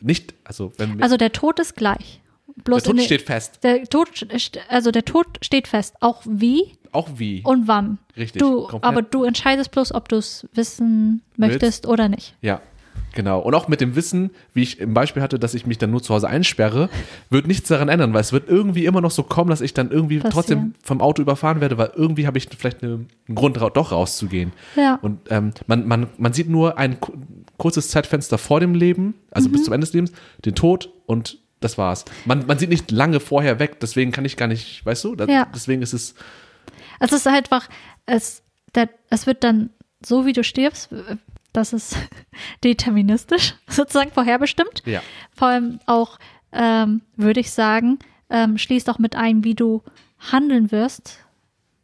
nicht, 0.00 0.34
also 0.42 0.72
wenn 0.76 1.00
Also 1.00 1.16
der 1.16 1.30
Tod 1.30 1.60
ist 1.60 1.76
gleich. 1.76 2.20
Bloß 2.64 2.82
der 2.82 2.94
Tod 2.94 3.02
steht 3.04 3.22
fest, 3.22 3.60
Der 3.62 3.84
Tod, 3.84 4.26
also 4.68 4.90
der 4.90 5.04
Tod 5.04 5.26
steht 5.40 5.68
fest, 5.68 5.94
auch 6.00 6.20
wie 6.26 6.76
auch 6.92 7.08
wie. 7.16 7.42
und 7.44 7.68
wann. 7.68 7.98
Richtig, 8.16 8.40
Du, 8.40 8.62
komplett. 8.66 8.84
aber 8.84 9.02
du 9.02 9.24
entscheidest 9.24 9.70
bloß, 9.70 9.92
ob 9.94 10.08
du 10.08 10.16
es 10.16 10.46
wissen 10.54 11.22
möchtest 11.36 11.86
oder 11.86 12.08
nicht. 12.08 12.34
Ja, 12.42 12.60
genau. 13.14 13.40
Und 13.40 13.54
auch 13.54 13.68
mit 13.68 13.80
dem 13.80 13.96
Wissen, 13.96 14.30
wie 14.54 14.62
ich 14.62 14.78
im 14.80 14.92
Beispiel 14.94 15.22
hatte, 15.22 15.38
dass 15.38 15.54
ich 15.54 15.66
mich 15.66 15.78
dann 15.78 15.90
nur 15.90 16.02
zu 16.02 16.12
Hause 16.14 16.28
einsperre, 16.28 16.88
wird 17.30 17.46
nichts 17.46 17.68
daran 17.68 17.88
ändern, 17.88 18.12
weil 18.14 18.20
es 18.20 18.32
wird 18.32 18.48
irgendwie 18.48 18.84
immer 18.86 19.00
noch 19.00 19.10
so 19.10 19.22
kommen, 19.22 19.50
dass 19.50 19.60
ich 19.60 19.74
dann 19.74 19.90
irgendwie 19.90 20.18
Passieren. 20.18 20.32
trotzdem 20.32 20.74
vom 20.82 21.00
Auto 21.00 21.22
überfahren 21.22 21.60
werde, 21.60 21.78
weil 21.78 21.92
irgendwie 21.96 22.26
habe 22.26 22.38
ich 22.38 22.48
vielleicht 22.56 22.82
eine, 22.82 23.06
einen 23.28 23.34
Grund, 23.34 23.56
doch 23.56 23.92
rauszugehen. 23.92 24.52
Ja. 24.76 24.98
Und 25.02 25.20
ähm, 25.30 25.52
man, 25.66 25.86
man, 25.88 26.06
man 26.18 26.32
sieht 26.32 26.48
nur 26.48 26.78
ein 26.78 27.00
ku- 27.00 27.12
kurzes 27.58 27.88
Zeitfenster 27.88 28.38
vor 28.38 28.60
dem 28.60 28.74
Leben, 28.74 29.14
also 29.30 29.48
Mhm. 29.48 29.52
bis 29.52 29.64
zum 29.64 29.72
Ende 29.72 29.86
des 29.86 29.94
Lebens, 29.94 30.12
den 30.44 30.54
Tod 30.54 30.90
und 31.06 31.38
das 31.60 31.78
war's. 31.78 32.04
Man, 32.24 32.44
man 32.46 32.58
sieht 32.58 32.70
nicht 32.70 32.90
lange 32.90 33.20
vorher 33.20 33.60
weg, 33.60 33.78
deswegen 33.80 34.10
kann 34.10 34.24
ich 34.24 34.36
gar 34.36 34.48
nicht, 34.48 34.84
weißt 34.84 35.04
du, 35.04 35.14
da, 35.14 35.26
Ja. 35.26 35.46
deswegen 35.54 35.80
ist 35.80 35.92
es, 35.92 36.16
Es 37.02 37.12
ist 37.12 37.26
einfach, 37.26 37.68
es, 38.06 38.42
der, 38.74 38.88
es 39.10 39.26
wird 39.26 39.44
dann 39.44 39.70
so, 40.04 40.24
wie 40.26 40.32
du 40.32 40.42
stirbst, 40.44 40.88
das 41.52 41.72
ist 41.72 41.96
deterministisch 42.64 43.54
sozusagen 43.68 44.10
vorherbestimmt. 44.10 44.82
ja, 44.86 45.00
Vor 45.34 45.48
allem 45.48 45.80
auch, 45.86 46.18
ähm, 46.52 47.02
würde 47.16 47.40
ich 47.40 47.50
sagen, 47.50 47.98
ähm, 48.30 48.58
schließt 48.58 48.88
auch 48.90 48.98
mit 48.98 49.16
ein, 49.16 49.44
wie 49.44 49.54
du 49.54 49.82
handeln 50.18 50.70
wirst, 50.72 51.18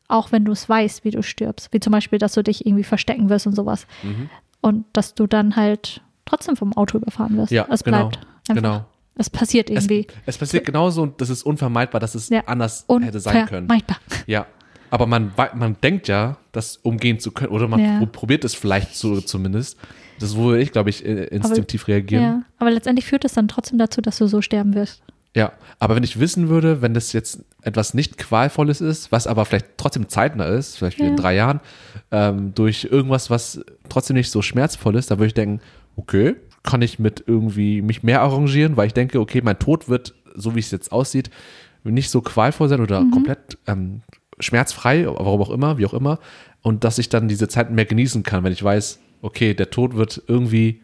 auch 0.09 0.33
wenn 0.33 0.45
du 0.45 0.53
es 0.53 0.69
weißt, 0.69 1.05
wie 1.05 1.11
du 1.11 1.23
stirbst. 1.23 1.73
Wie 1.73 1.81
zum 1.81 1.91
Beispiel, 1.93 2.19
dass 2.19 2.33
du 2.35 2.43
dich 2.43 2.65
irgendwie 2.67 2.85
verstecken 2.85 3.29
wirst 3.29 3.47
und 3.47 3.55
sowas. 3.55 3.87
Mhm. 4.03 4.31
Und 4.61 4.85
dass 4.93 5.15
du 5.15 5.27
dann 5.27 5.57
halt 5.57 6.01
trotzdem 6.25 6.57
vom 6.57 6.73
Auto 6.77 6.97
überfahren 6.99 7.37
wirst. 7.37 7.53
ja, 7.53 7.67
es 7.71 7.85
genau, 7.85 8.09
bleibt 8.09 8.27
einfach. 8.49 8.55
genau. 8.63 8.85
Es 9.17 9.29
passiert 9.31 9.69
Es, 9.69 9.85
irgendwie. 9.85 10.07
es 10.27 10.39
passiert 10.39 10.65
genauso 10.65 11.03
und 11.03 11.21
das 11.21 11.29
ist 11.29 11.43
unvermeidbar, 11.43 12.01
dass 12.01 12.15
es 12.15 12.29
Ja. 12.29 12.43
anders 12.47 12.87
hätte 12.89 13.19
sein 13.21 13.47
können. 13.47 13.67
vermeidbar. 13.67 13.99
Ja, 14.27 14.47
aber 14.91 15.07
man, 15.07 15.33
man 15.55 15.77
denkt 15.83 16.09
ja, 16.09 16.37
das 16.53 16.77
umgehen 16.79 17.19
zu 17.21 17.31
können, 17.33 17.51
oder 17.53 17.69
man 17.69 17.81
Ja. 17.81 17.99
pro- 17.99 18.07
probiert 18.07 18.45
es 18.45 18.55
vielleicht 18.55 18.95
so 18.97 19.21
zumindest. 19.21 19.77
Das 20.21 20.37
würde 20.37 20.61
ich, 20.61 20.73
glaube 20.73 20.91
ich, 20.91 21.05
äh, 21.07 21.25
instinktiv 21.27 21.87
reagieren. 21.89 22.23
Ja, 22.25 22.43
aber 22.59 22.71
letztendlich 22.71 23.07
führt 23.07 23.25
es 23.25 23.35
dann 23.35 23.47
trotzdem 23.49 23.79
dazu, 23.79 24.01
dass 24.01 24.19
du 24.19 24.27
so 24.27 24.43
sterben 24.43 24.75
wirst. 24.75 25.03
Ja, 25.37 25.53
aber 25.79 25.95
wenn 25.95 26.03
ich 26.03 26.19
wissen 26.19 26.49
würde, 26.49 26.83
wenn 26.83 26.95
das 26.95 27.13
jetzt 27.13 27.45
etwas 27.63 27.95
nicht 27.95 28.19
Qualvolles 28.19 28.81
ist, 28.81 29.13
was 29.13 29.27
aber 29.27 29.45
vielleicht 29.45 29.67
trotzdem 29.77 30.09
zeitnah 30.09 30.47
ist, 30.47 30.79
vielleicht 30.79 30.99
wie 30.99 31.03
in 31.05 31.11
Ja. 31.11 31.17
drei 31.17 31.35
Jahren, 31.37 31.61
ähm, 32.11 32.53
durch 32.55 32.89
irgendwas, 32.91 33.31
was 33.31 33.61
trotzdem 33.89 34.17
nicht 34.17 34.31
so 34.31 34.43
schmerzvoll 34.43 34.97
ist, 34.97 35.11
dann 35.11 35.19
würde 35.19 35.29
ich 35.29 35.35
denken, 35.35 35.61
okay, 35.97 36.35
kann 36.65 36.83
ich 36.83 36.99
mit 36.99 37.23
irgendwie 37.27 37.83
mich 37.83 38.03
mehr 38.03 38.23
arrangieren, 38.23 38.77
weil 38.77 38.87
ich 38.89 38.95
denke, 38.95 39.21
okay, 39.21 39.41
mein 39.45 39.59
Tod 39.59 39.89
wird, 39.89 40.15
so 40.35 40.57
wie 40.57 40.61
es 40.61 40.71
jetzt 40.73 40.91
aussieht, 40.91 41.31
nicht 41.85 42.11
so 42.11 42.21
qualvoll 42.21 42.69
sein 42.69 42.81
oder 42.81 43.05
komplett 43.13 43.59
ähm, 43.67 44.03
schmerzfrei, 44.41 45.07
warum 45.07 45.41
auch 45.43 45.51
immer, 45.51 45.79
wie 45.79 45.87
auch 45.87 45.95
immer, 45.95 46.19
und 46.63 46.85
dass 46.85 46.99
ich 46.99 47.09
dann 47.09 47.29
diese 47.29 47.49
Zeit 47.49 47.71
mehr 47.71 47.85
genießen 47.85 48.23
kann, 48.23 48.45
wenn 48.45 48.53
ich 48.53 48.63
weiß, 48.63 49.01
okay, 49.23 49.55
der 49.55 49.71
Tod 49.71 49.97
wird 49.97 50.23
irgendwie 50.27 50.81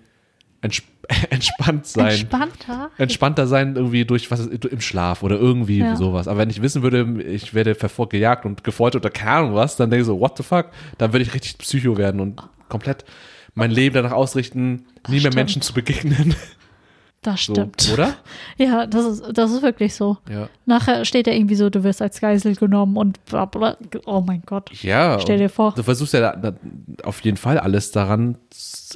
entsp 0.60 0.84
entspannt 1.28 1.86
sein 1.86 2.06
Entspannter. 2.08 2.90
entspannter 2.96 3.46
sein, 3.46 3.76
irgendwie 3.76 4.06
durch 4.06 4.30
was 4.30 4.46
im 4.46 4.80
Schlaf 4.80 5.22
oder 5.22 5.36
irgendwie 5.38 5.80
Ja. 5.80 5.96
sowas. 5.96 6.26
Aber 6.28 6.38
wenn 6.38 6.48
ich 6.48 6.62
wissen 6.62 6.82
würde, 6.82 7.22
ich 7.24 7.52
werde 7.52 7.74
verfolgt, 7.74 8.12
gejagt 8.12 8.46
und 8.46 8.64
gefoltert 8.64 9.02
oder 9.04 9.10
keine 9.10 9.30
Ahnung 9.32 9.54
was, 9.54 9.76
dann 9.76 9.90
denke 9.90 10.00
ich 10.00 10.06
so, 10.06 10.18
what 10.18 10.38
the 10.38 10.42
fuck? 10.42 10.70
Dann 10.96 11.12
würde 11.12 11.22
ich 11.24 11.34
richtig 11.34 11.58
Psycho 11.58 11.98
werden 11.98 12.20
und 12.22 12.40
komplett 12.70 13.04
mein 13.54 13.70
Leben 13.70 13.94
danach 13.94 14.12
ausrichten, 14.12 14.86
nie 15.06 15.12
mehr 15.16 15.20
stimmt. 15.20 15.34
Menschen 15.36 15.60
zu 15.60 15.74
begegnen. 15.74 16.34
Das 17.24 17.40
So, 17.44 17.54
stimmt. 17.54 17.90
oder? 17.92 18.14
Ja, 18.58 18.86
das 18.86 19.04
ist, 19.06 19.24
das 19.32 19.50
ist 19.50 19.62
wirklich 19.62 19.94
so. 19.94 20.18
Ja. 20.30 20.48
Nachher 20.66 21.04
steht 21.04 21.26
ja 21.26 21.32
irgendwie 21.32 21.54
so, 21.56 21.70
du 21.70 21.82
wirst 21.82 22.00
als 22.02 22.20
Geisel 22.20 22.54
genommen 22.54 22.96
und 22.96 23.24
bla 23.24 23.46
bla. 23.46 23.76
Oh 24.06 24.20
mein 24.24 24.42
Gott. 24.46 24.70
Ja. 24.82 25.18
Stell 25.18 25.38
dir 25.38 25.48
vor. 25.48 25.72
Du 25.74 25.82
versuchst 25.82 26.12
ja 26.14 26.20
da, 26.20 26.36
da, 26.50 26.56
auf 27.02 27.20
jeden 27.22 27.36
Fall 27.38 27.58
alles 27.58 27.90
daran, 27.90 28.36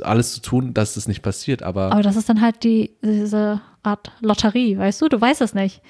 alles 0.03 0.35
zu 0.35 0.41
tun, 0.43 0.75
dass 0.75 0.97
es 0.97 1.09
nicht 1.09 1.23
passiert, 1.23 1.63
aber, 1.63 1.91
Aber 1.91 2.03
das 2.03 2.15
ist 2.17 2.29
dann 2.29 2.41
halt 2.41 2.63
die, 2.63 2.93
diese 3.03 3.61
Art 3.83 4.13
Lotterie, 4.21 4.77
weißt 4.79 5.01
du? 5.03 5.09
Du 5.09 5.21
weißt 5.21 5.41
es 5.41 5.55
nicht. 5.55 5.81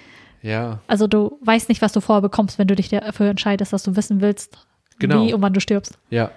ja, 0.40 0.78
Also 0.86 1.06
du 1.08 1.38
weißt 1.42 1.68
nicht, 1.68 1.82
was 1.82 1.92
du 1.92 2.00
vorher 2.00 2.22
bekommst, 2.22 2.58
wenn 2.58 2.68
du 2.68 2.76
dich 2.76 2.88
dafür 2.88 3.26
entscheidest, 3.28 3.72
dass 3.72 3.82
du 3.82 3.96
wissen 3.96 4.20
willst, 4.20 4.58
Genau. 5.00 5.26
wie 5.26 5.34
und 5.34 5.42
wann 5.42 5.52
du 5.52 5.60
stirbst. 5.60 5.98
ja. 6.10 6.30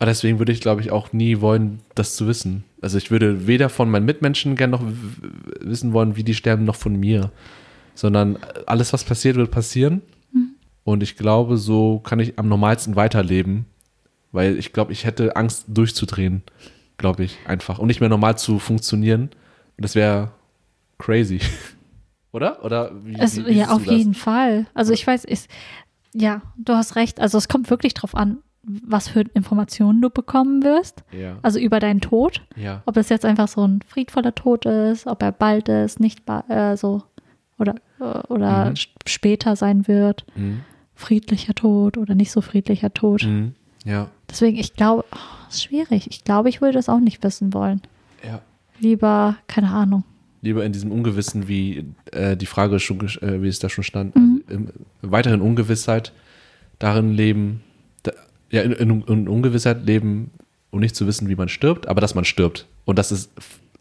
Aber 0.00 0.06
deswegen 0.06 0.38
würde 0.38 0.50
ich, 0.50 0.62
glaube 0.62 0.80
ich, 0.80 0.90
auch 0.90 1.12
nie 1.12 1.42
wollen, 1.42 1.80
das 1.94 2.16
zu 2.16 2.26
wissen. 2.26 2.64
Also 2.80 2.96
ich 2.96 3.10
würde 3.10 3.46
weder 3.46 3.68
von 3.68 3.90
meinen 3.90 4.06
Mitmenschen 4.06 4.56
gern 4.56 4.70
noch 4.70 4.82
wissen 5.60 5.92
wollen, 5.92 6.16
wie 6.16 6.24
die 6.24 6.34
sterben, 6.34 6.64
noch 6.64 6.76
von 6.76 6.96
mir. 6.96 7.30
Sondern 7.94 8.38
alles, 8.64 8.94
was 8.94 9.04
passiert, 9.04 9.36
wird 9.36 9.50
passieren. 9.50 10.00
Und 10.84 11.02
ich 11.02 11.16
glaube, 11.18 11.58
so 11.58 11.98
kann 11.98 12.18
ich 12.18 12.38
am 12.38 12.48
normalsten 12.48 12.96
weiterleben. 12.96 13.66
Weil 14.32 14.58
ich 14.58 14.72
glaube, 14.72 14.92
ich 14.92 15.04
hätte 15.04 15.36
Angst 15.36 15.66
durchzudrehen. 15.68 16.44
Glaube 16.96 17.24
ich, 17.24 17.36
einfach. 17.46 17.78
Und 17.78 17.88
nicht 17.88 18.00
mehr 18.00 18.08
normal 18.08 18.38
zu 18.38 18.58
funktionieren. 18.58 19.24
Und 19.76 19.84
das 19.84 19.94
wäre 19.94 20.30
crazy. 20.98 21.40
Oder? 22.32 22.64
Oder 22.64 22.92
wie, 23.04 23.18
Es, 23.18 23.36
wie, 23.36 23.46
wie 23.46 23.58
ja, 23.58 23.68
auf 23.68 23.84
jeden 23.84 24.14
Fall. 24.14 24.66
Also 24.72 24.94
ich 24.94 25.06
weiß, 25.06 25.26
ist, 25.26 25.50
ja, 26.14 26.40
du 26.56 26.72
hast 26.72 26.96
recht. 26.96 27.20
Also 27.20 27.36
es 27.36 27.48
kommt 27.48 27.68
wirklich 27.68 27.92
drauf 27.92 28.14
an, 28.14 28.38
was 28.86 29.08
für 29.08 29.20
Informationen 29.34 30.00
du 30.00 30.10
bekommen 30.10 30.62
wirst. 30.62 31.02
Ja. 31.12 31.38
Also 31.42 31.58
über 31.58 31.80
deinen 31.80 32.00
Tod. 32.00 32.42
ja. 32.56 32.82
Ob 32.86 32.96
es 32.96 33.08
jetzt 33.08 33.24
einfach 33.24 33.48
so 33.48 33.66
ein 33.66 33.80
friedvoller 33.86 34.34
Tod 34.34 34.66
ist, 34.66 35.06
ob 35.06 35.22
er 35.22 35.32
bald 35.32 35.68
ist, 35.68 36.00
nicht 36.00 36.22
äh, 36.48 36.76
so 36.76 37.02
oder, 37.58 37.74
äh, 38.00 38.04
oder 38.28 38.70
Mhm. 38.70 38.74
später 39.06 39.56
sein 39.56 39.86
wird. 39.88 40.24
Mhm. 40.36 40.60
Friedlicher 40.94 41.54
Tod 41.54 41.96
oder 41.98 42.14
nicht 42.14 42.30
so 42.30 42.40
friedlicher 42.40 42.92
Tod. 42.92 43.24
Mhm. 43.24 43.54
Ja. 43.84 44.08
Deswegen, 44.28 44.58
ich 44.58 44.74
glaube, 44.74 45.04
oh, 45.12 45.48
ist 45.48 45.62
schwierig. 45.64 46.06
Ich 46.10 46.24
glaube, 46.24 46.48
ich 46.50 46.60
würde 46.60 46.78
es 46.78 46.88
auch 46.88 47.00
nicht 47.00 47.22
wissen 47.24 47.54
wollen. 47.54 47.80
Ja. 48.24 48.40
Lieber, 48.78 49.36
keine 49.46 49.70
Ahnung. 49.70 50.04
lieber 50.42 50.64
in 50.64 50.72
diesem 50.72 50.90
Ungewissen, 50.90 51.48
wie 51.48 51.84
äh, 52.12 52.34
die 52.34 52.46
Frage 52.46 52.80
schon, 52.80 52.98
äh, 53.20 53.42
wie 53.42 53.48
es 53.48 53.58
da 53.58 53.68
schon 53.68 53.84
stand, 53.84 54.16
Mhm. 54.16 54.42
also 54.48 54.54
im, 54.54 54.68
weiterhin 55.02 55.42
Ungewissheit 55.42 56.12
darin 56.78 57.12
leben, 57.12 57.62
ja, 58.50 58.62
in, 58.62 58.72
in, 58.72 59.02
in 59.02 59.28
Ungewissheit 59.28 59.84
leben, 59.86 60.30
um 60.70 60.80
nicht 60.80 60.96
zu 60.96 61.06
wissen, 61.06 61.28
wie 61.28 61.36
man 61.36 61.48
stirbt, 61.48 61.88
aber 61.88 62.00
dass 62.00 62.14
man 62.14 62.24
stirbt. 62.24 62.66
Und 62.84 62.98
dass 62.98 63.10
es 63.10 63.30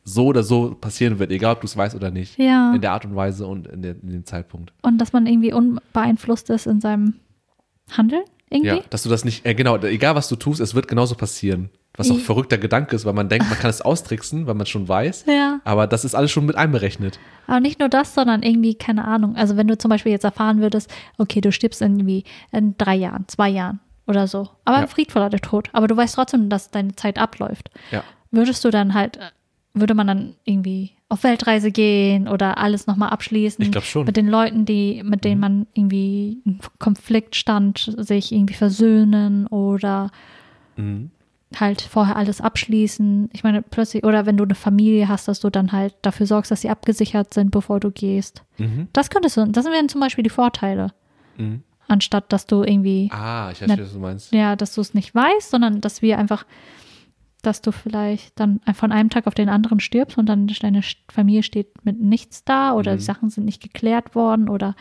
so 0.03 0.25
oder 0.27 0.43
so 0.43 0.75
passieren 0.79 1.19
wird, 1.19 1.31
egal 1.31 1.53
ob 1.55 1.61
du 1.61 1.65
es 1.67 1.77
weißt 1.77 1.95
oder 1.95 2.09
nicht. 2.11 2.37
Ja. 2.39 2.73
In 2.73 2.81
der 2.81 2.91
Art 2.93 3.05
und 3.05 3.15
Weise 3.15 3.45
und 3.45 3.67
in, 3.67 3.81
der, 3.81 3.95
in 4.01 4.09
dem 4.11 4.25
Zeitpunkt. 4.25 4.73
Und 4.81 4.97
dass 4.99 5.13
man 5.13 5.27
irgendwie 5.27 5.53
unbeeinflusst 5.53 6.49
ist 6.49 6.65
in 6.67 6.81
seinem 6.81 7.15
Handeln 7.91 8.23
irgendwie. 8.49 8.77
Ja, 8.77 8.83
dass 8.89 9.03
du 9.03 9.09
das 9.09 9.25
nicht, 9.25 9.45
äh, 9.45 9.53
genau, 9.53 9.77
egal 9.77 10.15
was 10.15 10.27
du 10.27 10.35
tust, 10.35 10.59
es 10.61 10.73
wird 10.73 10.87
genauso 10.87 11.15
passieren. 11.15 11.69
Was 11.95 12.09
auch 12.11 12.17
Ich- 12.17 12.23
verrückter 12.23 12.57
Gedanke 12.57 12.95
ist, 12.95 13.05
weil 13.05 13.13
man 13.13 13.29
denkt, 13.29 13.49
man 13.49 13.57
kann 13.59 13.69
es 13.69 13.81
austricksen, 13.81 14.47
weil 14.47 14.53
man 14.53 14.63
es 14.63 14.69
schon 14.69 14.87
weiß. 14.87 15.25
Ja. 15.27 15.59
Aber 15.63 15.85
das 15.87 16.05
ist 16.05 16.15
alles 16.15 16.31
schon 16.31 16.45
mit 16.45 16.55
einberechnet. 16.55 17.19
Aber 17.45 17.59
nicht 17.59 17.79
nur 17.79 17.89
das, 17.89 18.13
sondern 18.15 18.41
irgendwie, 18.41 18.75
keine 18.75 19.05
Ahnung. 19.05 19.35
Also 19.35 19.57
wenn 19.57 19.67
du 19.67 19.77
zum 19.77 19.89
Beispiel 19.89 20.11
jetzt 20.11 20.23
erfahren 20.23 20.61
würdest, 20.61 20.89
okay, 21.17 21.41
du 21.41 21.51
stirbst 21.51 21.81
irgendwie 21.81 22.23
in 22.51 22.75
drei 22.77 22.95
Jahren, 22.95 23.27
zwei 23.27 23.49
Jahren 23.49 23.79
oder 24.09 24.27
so. 24.27 24.49
Aber 24.65 24.77
Ja. 24.77 24.83
ein 24.83 24.87
friedvoller 24.89 25.29
der 25.29 25.39
Tod. 25.39 25.69
Aber 25.71 25.87
du 25.87 25.95
weißt 25.95 26.15
trotzdem, 26.15 26.49
dass 26.49 26.71
deine 26.71 26.95
Zeit 26.95 27.17
abläuft. 27.19 27.69
Ja. 27.91 28.03
Würdest 28.31 28.65
du 28.65 28.69
dann 28.71 28.93
halt, 28.93 29.19
würde 29.73 29.93
man 29.93 30.07
dann 30.07 30.35
irgendwie 30.43 30.91
auf 31.07 31.23
Weltreise 31.23 31.71
gehen 31.71 32.27
oder 32.27 32.57
alles 32.57 32.85
nochmal 32.87 33.09
abschließen? 33.09 33.63
Ich 33.63 33.71
glaub 33.71 33.83
schon. 33.83 34.05
Mit 34.05 34.17
den 34.17 34.27
Leuten, 34.27 34.65
die, 34.65 35.01
mit 35.03 35.23
denen 35.23 35.39
man 35.39 35.67
irgendwie 35.73 36.41
im 36.45 36.59
Konflikt 36.79 37.35
stand, 37.35 37.93
sich 37.97 38.31
irgendwie 38.31 38.53
versöhnen 38.55 39.47
oder 39.47 40.11
Mhm. 40.75 41.09
halt 41.59 41.81
vorher 41.81 42.15
alles 42.15 42.41
abschließen. 42.41 43.29
Ich 43.33 43.43
meine, 43.43 43.61
plötzlich, 43.63 44.03
oder 44.03 44.25
wenn 44.27 44.37
du 44.37 44.43
eine 44.43 44.53
Familie 44.55 45.07
hast, 45.07 45.27
dass 45.27 45.39
du 45.39 45.49
dann 45.49 45.71
halt 45.71 45.95
dafür 46.03 46.27
sorgst, 46.27 46.51
dass 46.51 46.61
sie 46.61 46.69
abgesichert 46.69 47.33
sind, 47.33 47.49
bevor 47.51 47.79
du 47.79 47.89
gehst. 47.91 48.43
Mhm. 48.59 48.87
Das 48.93 49.09
könntest 49.09 49.37
du, 49.37 49.45
das 49.47 49.65
wären 49.65 49.89
zum 49.89 50.01
Beispiel 50.01 50.23
die 50.23 50.29
Vorteile. 50.29 50.93
Mhm. 51.37 51.63
Anstatt 51.89 52.31
dass 52.31 52.45
du 52.47 52.63
irgendwie, 52.63 53.09
Ah, 53.11 53.49
ich 53.51 53.59
Na- 53.61 53.67
verstehe, 53.67 53.85
was 53.85 53.93
du 53.93 53.99
meinst. 53.99 54.31
ja, 54.33 54.55
dass 54.55 54.73
du 54.75 54.81
es 54.81 54.93
nicht 54.93 55.13
weißt, 55.13 55.49
sondern 55.51 55.81
dass 55.81 56.01
wir 56.01 56.17
einfach, 56.17 56.45
dass 57.41 57.61
du 57.61 57.71
vielleicht 57.71 58.39
dann 58.39 58.59
von 58.73 58.91
einem 58.91 59.09
Tag 59.09 59.27
auf 59.27 59.33
den 59.33 59.49
anderen 59.49 59.79
stirbst 59.79 60.17
und 60.17 60.27
dann 60.27 60.47
deine 60.61 60.81
Familie 61.11 61.43
steht 61.43 61.83
mit 61.85 61.99
nichts 61.99 62.43
da 62.43 62.73
oder 62.73 62.93
Mhm. 62.93 62.97
die 62.97 63.03
Sachen 63.03 63.29
sind 63.29 63.45
nicht 63.45 63.61
geklärt 63.61 64.13
worden 64.15 64.49
oder 64.49 64.75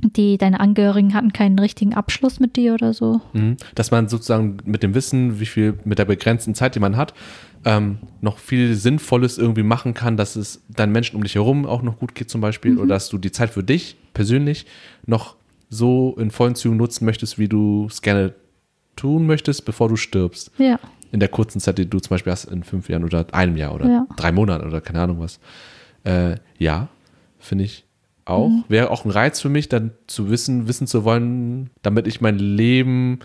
die, 0.00 0.36
deine 0.36 0.60
Angehörigen 0.60 1.14
hatten 1.14 1.32
keinen 1.32 1.58
richtigen 1.58 1.94
Abschluss 1.94 2.38
mit 2.40 2.56
dir 2.56 2.74
oder 2.74 2.92
so. 2.92 3.20
Mhm. 3.32 3.56
Dass 3.74 3.90
man 3.90 4.08
sozusagen 4.08 4.58
mit 4.64 4.82
dem 4.82 4.94
Wissen, 4.94 5.40
wie 5.40 5.46
viel, 5.46 5.78
mit 5.84 5.98
der 5.98 6.04
begrenzten 6.04 6.54
Zeit, 6.54 6.74
die 6.74 6.80
man 6.80 6.96
hat, 6.96 7.14
ähm, 7.64 7.98
noch 8.20 8.36
viel 8.38 8.74
Sinnvolles 8.74 9.38
irgendwie 9.38 9.62
machen 9.62 9.94
kann, 9.94 10.18
dass 10.18 10.36
es 10.36 10.62
deinen 10.68 10.92
Menschen 10.92 11.16
um 11.16 11.22
dich 11.22 11.36
herum 11.36 11.64
auch 11.64 11.80
noch 11.82 11.98
gut 11.98 12.14
geht 12.14 12.28
zum 12.28 12.42
Beispiel 12.42 12.76
oder 12.78 12.88
dass 12.94 13.08
du 13.08 13.16
die 13.16 13.32
Zeit 13.32 13.50
für 13.50 13.62
dich 13.64 13.96
persönlich 14.12 14.66
noch 15.06 15.36
so 15.74 16.14
in 16.18 16.30
vollen 16.30 16.54
Zügen 16.54 16.76
nutzen 16.76 17.04
möchtest, 17.04 17.38
wie 17.38 17.48
du 17.48 17.86
es 17.90 18.00
gerne 18.02 18.34
tun 18.96 19.26
möchtest, 19.26 19.64
bevor 19.64 19.88
du 19.88 19.96
stirbst. 19.96 20.50
Ja. 20.58 20.78
In 21.10 21.20
der 21.20 21.28
kurzen 21.28 21.60
Zeit, 21.60 21.78
die 21.78 21.88
du 21.88 21.98
zum 22.00 22.10
Beispiel 22.10 22.32
hast, 22.32 22.44
in 22.44 22.62
fünf 22.64 22.88
Jahren 22.88 23.04
oder 23.04 23.26
einem 23.32 23.56
Jahr 23.56 23.74
oder 23.74 23.86
Ja. 23.88 24.06
drei 24.16 24.32
Monaten 24.32 24.66
oder 24.66 24.80
keine 24.80 25.00
Ahnung 25.00 25.20
was. 25.20 25.38
Äh, 26.04 26.36
ja, 26.58 26.88
finde 27.38 27.64
ich 27.64 27.84
auch. 28.24 28.48
Mhm. 28.48 28.64
Wäre 28.68 28.90
auch 28.90 29.04
ein 29.04 29.10
Reiz 29.10 29.40
für 29.40 29.48
mich, 29.48 29.68
dann 29.68 29.92
zu 30.06 30.30
wissen, 30.30 30.66
wissen 30.68 30.86
zu 30.86 31.04
wollen, 31.04 31.70
damit 31.82 32.06
ich 32.06 32.20
mein 32.20 32.38
Leben 32.38 33.20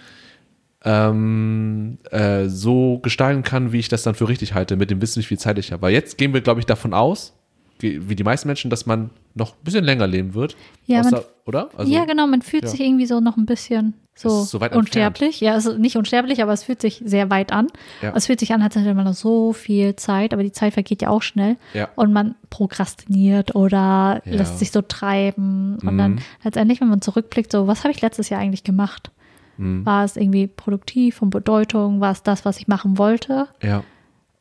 ähm, 0.84 1.98
äh, 2.12 2.48
so 2.48 3.00
gestalten 3.00 3.44
kann, 3.44 3.72
wie 3.72 3.79
ich 3.79 3.89
das 3.89 4.03
dann 4.03 4.15
für 4.15 4.27
richtig 4.29 4.53
halte, 4.53 4.75
mit 4.77 4.89
dem 4.91 5.01
Wissen, 5.01 5.20
wie 5.20 5.25
viel 5.25 5.39
Zeit 5.39 5.58
ich 5.60 5.72
habe. 5.72 5.82
Weil 5.82 5.94
jetzt 5.94 6.18
gehen 6.18 6.34
wir, 6.34 6.41
glaube 6.41 6.60
ich, 6.62 6.65
davon 6.65 6.94
aus, 6.94 7.34
wie 7.79 8.09
wie 8.09 8.15
die 8.15 8.24
meisten 8.24 8.48
Menschen, 8.48 8.69
dass 8.69 8.86
man 8.86 9.09
noch 9.36 9.51
ein 9.53 9.63
bisschen 9.63 9.83
länger 9.86 10.05
leben 10.07 10.33
wird. 10.33 10.55
Ja, 10.86 11.01
man- 11.03 11.13
Außer, 11.13 11.25
oder? 11.45 11.69
Also, 11.77 11.91
ja, 11.91 12.05
genau, 12.05 12.27
man 12.27 12.41
fühlt 12.41 12.63
ja. 12.63 12.69
sich 12.69 12.79
irgendwie 12.81 13.05
so 13.05 13.19
noch 13.19 13.38
ein 13.38 13.45
bisschen 13.45 13.93
so, 14.15 14.43
so 14.43 14.59
weit 14.59 14.75
unsterblich. 14.75 15.39
Ja, 15.39 15.53
also 15.53 15.77
nicht 15.77 15.95
unsterblich, 15.95 16.43
aber 16.43 16.51
es 16.51 16.63
fühlt 16.63 16.81
sich 16.81 17.01
sehr 17.05 17.29
weit 17.29 17.53
an. 17.53 17.67
Ja. 18.01 18.12
Es 18.15 18.25
fühlt 18.25 18.41
sich 18.41 18.51
an, 18.53 18.62
als 18.62 18.75
hätte 18.75 18.93
man 18.93 19.05
noch 19.05 19.13
so 19.13 19.53
viel 19.53 19.95
Zeit, 19.95 20.33
aber 20.33 20.43
die 20.43 20.51
Zeit 20.51 20.74
vergeht 20.74 21.01
ja 21.01 21.07
auch 21.09 21.21
schnell. 21.21 21.55
Ja. 21.74 21.88
Und 21.95 22.12
man 22.12 22.36
prokrastiniert 22.50 23.55
oder 23.55 24.21
lässt 24.25 24.59
sich 24.59 24.71
so 24.71 24.81
treiben. 24.81 25.77
Und 25.81 25.93
Mhm. 25.93 25.98
dann 25.98 26.21
letztendlich, 26.43 26.81
wenn 26.81 26.89
man 26.89 27.01
zurückblickt, 27.01 27.51
so, 27.51 27.67
was 27.67 27.83
habe 27.83 27.91
ich 27.93 28.01
letztes 28.01 28.27
Jahr 28.29 28.41
eigentlich 28.41 28.65
gemacht? 28.65 29.12
Mhm. 29.57 29.86
War 29.86 30.03
es 30.03 30.17
irgendwie 30.17 30.48
produktiv, 30.48 31.15
von 31.15 31.29
Bedeutung? 31.29 32.01
War 32.01 32.12
es 32.12 32.21
das, 32.24 32.43
was 32.43 32.59
ich 32.59 32.67
machen 32.67 32.98
wollte? 32.98 33.48
Ja. 33.63 33.83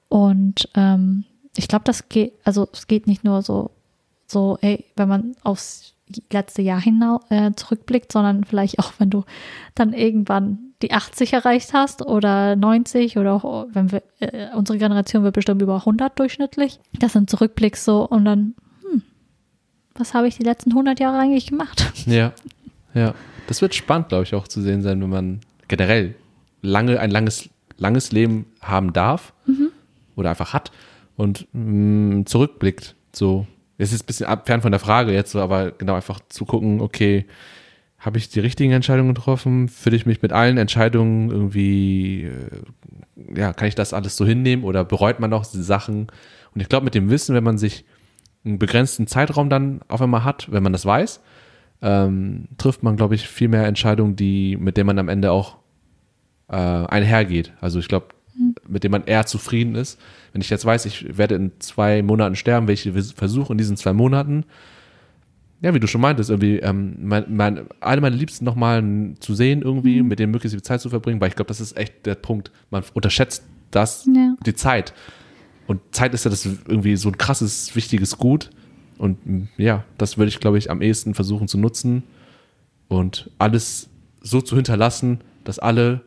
Und 0.09 0.69
ähm, 0.75 1.25
ich 1.59 1.67
glaube, 1.67 1.85
das 1.85 2.09
geht, 2.09 2.35
also 2.45 2.69
es 2.73 2.87
geht 2.87 3.09
nicht 3.09 3.25
nur 3.25 3.43
so, 3.43 3.73
so, 4.29 4.59
ey, 4.61 4.85
wenn 4.95 5.09
man 5.09 5.37
aufs 5.43 5.95
letzte 6.33 6.63
Jahr 6.63 6.81
hinaus 6.81 7.23
äh, 7.31 7.51
zurückblickt, 7.55 8.13
sondern 8.13 8.45
vielleicht 8.45 8.79
auch, 8.79 8.93
wenn 8.99 9.11
du 9.11 9.25
dann 9.75 9.93
irgendwann 9.93 10.59
die 10.81 10.93
80 10.93 11.33
erreicht 11.33 11.75
hast 11.75 12.07
oder 12.07 12.55
90 12.55 13.19
oder 13.19 13.35
auch, 13.35 13.67
wenn 13.73 13.91
wir, 13.91 14.03
äh, 14.21 14.55
unsere 14.55 14.79
Generation 14.79 15.25
wird 15.25 15.35
bestimmt 15.35 15.61
über 15.61 15.77
100 15.77 16.17
durchschnittlich, 16.17 16.79
dass 16.93 17.13
du 17.13 17.19
dann 17.19 17.29
zurückblickst 17.29 17.85
so 17.85 18.07
und 18.07 18.25
dann, 18.25 18.55
hm, 18.89 19.03
was 19.97 20.15
habe 20.15 20.29
ich 20.29 20.37
die 20.37 20.45
letzten 20.45 20.71
100 20.71 21.01
Jahre 21.01 21.19
eigentlich 21.19 21.49
gemacht? 21.49 21.93
Ja, 22.07 22.33
ja. 22.95 23.15
Das 23.49 23.63
wird 23.63 23.75
spannend, 23.75 24.11
glaube 24.11 24.25
ich, 24.25 24.35
auch 24.35 24.47
zu 24.47 24.61
sehen 24.61 24.83
sein, 24.83 25.01
wenn 25.01 25.11
man 25.11 25.41
generell 25.67 26.15
lange, 26.63 27.01
ein 27.01 27.11
langes, 27.11 27.49
langes 27.79 28.13
Leben 28.13 28.47
haben 28.61 28.93
darf 28.93 29.33
oder 30.17 30.31
einfach 30.31 30.53
hat 30.53 30.71
und 31.19 31.49
mh, 31.53 32.25
zurückblickt. 32.25 32.95
So, 33.13 33.47
es 33.77 33.93
ist 33.93 34.05
ein 34.05 34.07
bisschen 34.07 34.27
ab, 34.27 34.47
fern 34.47 34.63
von 34.63 34.71
der 34.73 34.81
Frage 34.81 35.13
jetzt, 35.13 35.33
so, 35.33 35.41
aber 35.41 35.73
genau 35.73 35.95
einfach 35.95 36.21
zu 36.29 36.47
gucken, 36.47 36.81
okay, 36.81 37.27
habe 37.99 38.19
ich 38.19 38.29
die 38.29 38.41
richtigen 38.41 38.73
Entscheidungen 38.73 39.13
getroffen? 39.13 39.69
Fühle 39.69 39.97
ich 39.97 40.07
mich 40.07 40.23
mit 40.23 40.33
allen 40.33 40.57
Entscheidungen 40.57 41.31
irgendwie, 41.31 42.23
äh, 42.25 43.37
ja, 43.37 43.53
kann 43.53 43.67
ich 43.67 43.75
das 43.75 43.93
alles 43.93 44.17
so 44.17 44.25
hinnehmen 44.25 44.63
oder 44.63 44.85
bereut 44.85 45.19
man 45.19 45.31
noch 45.31 45.45
die 45.45 45.63
Sachen? 45.63 46.07
Und 46.55 46.61
ich 46.61 46.69
glaube, 46.69 46.85
mit 46.85 46.95
dem 46.95 47.11
Wissen, 47.11 47.35
wenn 47.35 47.45
man 47.45 47.59
sich 47.59 47.85
einen 48.45 48.61
begrenzten 48.61 49.09
Zeitraum 49.09 49.51
dann 49.51 49.81
auf 49.89 50.01
einmal 50.01 50.23
hat, 50.23 50.51
wenn 50.53 50.63
man 50.63 50.73
das 50.73 50.87
weiß, 50.87 51.21
ähm, 51.83 52.47
trifft 52.59 52.85
man, 52.85 52.97
glaube 52.97 53.17
ich, 53.17 53.29
viel 53.29 53.49
mehr 53.49 53.67
Entscheidungen, 53.67 54.15
die, 54.15 54.57
mit 54.57 54.77
denen 54.77 54.87
man 54.87 55.01
am 55.01 55.09
Ende 55.09 55.33
auch 55.33 55.57
äh, 56.49 56.55
einhergeht. 56.55 57.53
Also 57.61 57.81
ich 57.81 57.89
glaube, 57.89 58.09
mit 58.67 58.85
dem 58.85 58.93
man 58.93 59.05
eher 59.05 59.27
zufrieden 59.27 59.75
ist. 59.75 59.99
Wenn 60.33 60.41
ich 60.41 60.51
jetzt 60.51 60.65
weiß, 60.65 60.87
ich 60.87 61.17
werde 61.19 61.35
in 61.35 61.53
zwei 61.59 62.03
Monaten 62.03 62.37
sterben, 62.37 62.69
welche 62.69 62.93
versuche 62.93 63.53
in 63.53 63.59
diesen 63.59 63.77
zwei 63.77 63.93
Monaten, 63.93 64.45
ja, 65.61 65.75
wie 65.75 65.81
du 65.81 65.89
schon 65.89 66.01
meintest, 66.01 66.31
irgendwie 66.31 66.59
ähm, 66.61 66.97
mein, 67.03 67.25
mein, 67.29 67.67
alle 67.81 68.01
meine 68.01 68.15
Liebsten 68.15 68.45
nochmal 68.45 68.83
zu 69.19 69.35
sehen, 69.35 69.63
irgendwie, 69.63 70.03
mit 70.03 70.21
denen 70.21 70.31
möglichst 70.31 70.55
viel 70.55 70.63
Zeit 70.63 70.81
zu 70.81 70.89
verbringen, 70.89 71.21
weil 71.21 71.29
ich 71.31 71.35
glaube, 71.37 71.49
das 71.49 71.61
ist 71.61 71.77
echt 71.77 72.07
der 72.07 72.15
Punkt. 72.15 72.53
Man 72.71 72.85
unterschätzt 72.95 73.43
das, 73.73 74.07
Ja. 74.15 74.35
die 74.47 74.55
Zeit. 74.55 74.95
Und 75.67 75.81
Zeit 75.91 76.15
ist 76.15 76.25
ja 76.25 76.31
das 76.31 76.47
irgendwie 76.47 76.97
so 76.97 77.09
ein 77.09 77.19
krasses, 77.19 77.75
wichtiges 77.75 78.19
Gut. 78.19 78.51
Und 78.99 79.19
m, 79.27 79.49
ja, 79.57 79.85
das 79.99 80.17
würde 80.17 80.29
ich, 80.29 80.39
glaube 80.39 80.59
ich, 80.59 80.71
am 80.71 80.81
ehesten 80.81 81.15
versuchen 81.15 81.49
zu 81.49 81.59
nutzen 81.59 82.05
und 82.87 83.31
alles 83.39 83.89
so 84.21 84.41
zu 84.41 84.55
hinterlassen, 84.57 85.19
dass 85.45 85.59
alle 85.59 86.03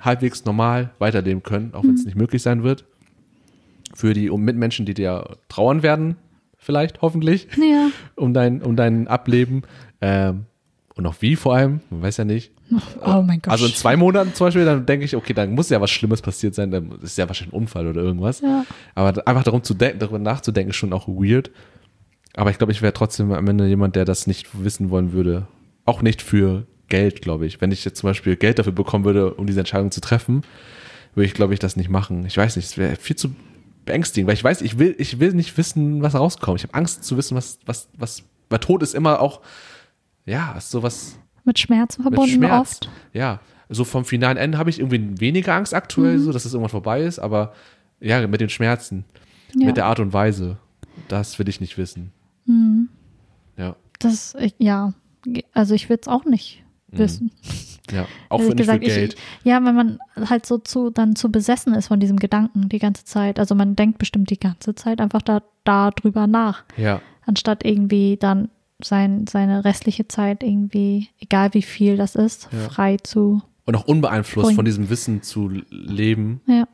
halbwegs 0.00 0.44
normal 0.44 0.90
weiterleben 0.98 1.42
können, 1.42 1.74
auch 1.74 1.82
wenn 1.84 1.94
es 1.94 2.04
nicht 2.04 2.16
möglich 2.16 2.42
sein 2.42 2.62
wird. 2.62 2.84
Für 3.94 4.12
die 4.12 4.30
um 4.30 4.42
Mitmenschen, 4.42 4.86
die 4.86 4.94
dir 4.94 5.36
trauern 5.48 5.82
werden, 5.82 6.16
vielleicht, 6.56 7.02
hoffentlich, 7.02 7.48
Ja. 7.56 7.88
um 8.16 8.34
dein, 8.34 8.62
um 8.62 8.76
dein 8.76 9.06
Ableben. 9.08 9.62
Ähm, 10.00 10.46
und 10.96 11.06
auch 11.06 11.16
wie 11.20 11.36
vor 11.36 11.54
allem, 11.56 11.80
man 11.90 12.02
weiß 12.02 12.18
ja 12.18 12.24
nicht. 12.24 12.52
Oh 13.04 13.22
mein 13.26 13.40
Gott. 13.42 13.52
Also 13.52 13.66
in 13.66 13.72
zwei 13.72 13.96
Monaten 13.96 14.32
zum 14.34 14.46
Beispiel, 14.46 14.64
dann 14.64 14.86
denke 14.86 15.04
ich, 15.04 15.16
okay, 15.16 15.32
dann 15.34 15.52
muss 15.54 15.68
ja 15.70 15.80
was 15.80 15.90
Schlimmes 15.90 16.22
passiert 16.22 16.54
sein, 16.54 16.70
dann 16.70 16.92
ist 17.02 17.18
ja 17.18 17.26
wahrscheinlich 17.28 17.52
ein 17.52 17.58
Unfall 17.58 17.86
oder 17.88 18.00
irgendwas. 18.00 18.40
Ja. 18.40 18.64
Aber 18.94 19.26
einfach 19.26 19.44
darum 19.44 19.62
zu 19.62 19.74
denken, 19.74 19.98
darüber 19.98 20.18
nachzudenken, 20.18 20.70
ist 20.70 20.76
schon 20.76 20.92
auch 20.92 21.08
weird. 21.08 21.50
Aber 22.36 22.50
ich 22.50 22.58
glaube, 22.58 22.72
ich 22.72 22.80
wäre 22.82 22.92
trotzdem 22.92 23.32
am 23.32 23.46
Ende 23.48 23.66
jemand, 23.66 23.96
der 23.96 24.04
das 24.04 24.26
nicht 24.26 24.48
wissen 24.64 24.90
wollen 24.90 25.12
würde. 25.12 25.46
Auch 25.84 26.00
nicht 26.02 26.22
für 26.22 26.66
Geld, 26.94 27.22
glaube 27.22 27.46
ich. 27.46 27.60
Wenn 27.60 27.72
ich 27.72 27.84
jetzt 27.84 27.98
zum 27.98 28.08
Beispiel 28.08 28.36
Geld 28.36 28.58
dafür 28.58 28.72
bekommen 28.72 29.04
würde, 29.04 29.34
um 29.34 29.46
diese 29.46 29.60
Entscheidung 29.60 29.90
zu 29.90 30.00
treffen, 30.00 30.42
würde 31.14 31.26
ich, 31.26 31.34
glaube 31.34 31.52
ich, 31.54 31.58
das 31.60 31.74
nicht 31.76 31.88
machen. 31.90 32.24
Ich 32.26 32.36
weiß 32.36 32.54
nicht, 32.56 32.66
es 32.66 32.78
wäre 32.78 32.94
viel 32.96 33.16
zu 33.16 33.34
beängstigend, 33.84 34.28
weil 34.28 34.34
ich 34.34 34.44
weiß, 34.44 34.62
ich 34.62 34.78
will, 34.78 34.94
ich 34.98 35.18
will 35.20 35.32
nicht 35.32 35.56
wissen, 35.58 36.02
was 36.02 36.14
rauskommt. 36.14 36.60
Ich 36.60 36.64
habe 36.64 36.74
Angst 36.74 37.04
zu 37.04 37.16
wissen, 37.16 37.36
was, 37.36 37.58
was, 37.66 37.88
was, 37.98 38.22
weil 38.48 38.58
Tod 38.60 38.82
ist 38.82 38.94
immer 38.94 39.20
auch, 39.20 39.40
ja, 40.24 40.52
ist 40.56 40.70
sowas 40.70 41.18
Mit 41.44 41.58
Schmerzen 41.58 42.02
mit 42.02 42.12
verbunden 42.14 42.34
Schmerz. 42.36 42.60
oft. 42.60 42.90
Ja, 43.12 43.40
so 43.68 43.84
vom 43.84 44.04
finalen 44.04 44.36
Ende 44.36 44.56
habe 44.58 44.70
ich 44.70 44.78
irgendwie 44.78 45.20
weniger 45.20 45.54
Angst 45.54 45.74
aktuell, 45.74 46.18
so 46.18 46.32
dass 46.32 46.44
es 46.44 46.54
irgendwann 46.54 46.70
vorbei 46.70 47.02
ist, 47.02 47.18
aber 47.18 47.52
ja, 48.00 48.26
mit 48.26 48.40
den 48.40 48.48
Schmerzen, 48.50 49.04
Ja. 49.54 49.66
mit 49.66 49.76
der 49.76 49.86
Art 49.86 50.00
und 50.00 50.12
Weise, 50.12 50.58
das 51.08 51.38
will 51.38 51.48
ich 51.48 51.60
nicht 51.60 51.76
wissen. 51.78 52.12
Mhm. 52.46 52.88
Ja, 53.56 53.76
Das, 53.98 54.36
ja, 54.58 54.94
also 55.52 55.74
ich 55.74 55.88
will 55.88 55.98
es 56.00 56.08
auch 56.08 56.24
nicht 56.24 56.63
wissen. 56.98 57.30
ja, 57.92 58.06
auch 58.28 58.40
Ehrlich 58.40 58.66
für, 58.66 58.72
nicht 58.72 58.72
für 58.72 58.78
Geld. 59.00 59.14
Ich, 59.14 59.20
ja, 59.44 59.64
wenn 59.64 59.74
man 59.74 59.98
halt 60.28 60.46
so 60.46 60.58
zu, 60.58 60.90
dann 60.90 61.16
zu 61.16 61.30
besessen 61.30 61.74
ist 61.74 61.88
von 61.88 62.00
diesem 62.00 62.18
Gedanken 62.18 62.68
die 62.68 62.78
ganze 62.78 63.04
Zeit. 63.04 63.38
Also 63.38 63.54
man 63.54 63.76
denkt 63.76 63.98
bestimmt 63.98 64.30
die 64.30 64.38
ganze 64.40 64.74
Zeit 64.74 65.00
einfach 65.00 65.22
da, 65.22 65.42
da 65.64 65.90
drüber 65.90 66.26
nach, 66.26 66.64
ja, 66.76 67.00
anstatt 67.26 67.64
irgendwie 67.64 68.16
dann 68.18 68.48
sein, 68.82 69.26
seine 69.28 69.64
restliche 69.64 70.08
Zeit 70.08 70.42
irgendwie, 70.42 71.08
egal 71.20 71.54
wie 71.54 71.62
viel 71.62 71.96
das 71.96 72.14
ist, 72.16 72.48
Ja. 72.52 72.58
frei 72.68 72.96
zu. 73.02 73.42
und 73.66 73.76
auch 73.76 73.84
unbeeinflusst 73.86 74.46
Bringen. 74.48 74.56
von 74.56 74.64
diesem 74.64 74.90
Wissen 74.90 75.22
zu 75.22 75.50
leben, 75.70 76.40
Ja. 76.46 76.66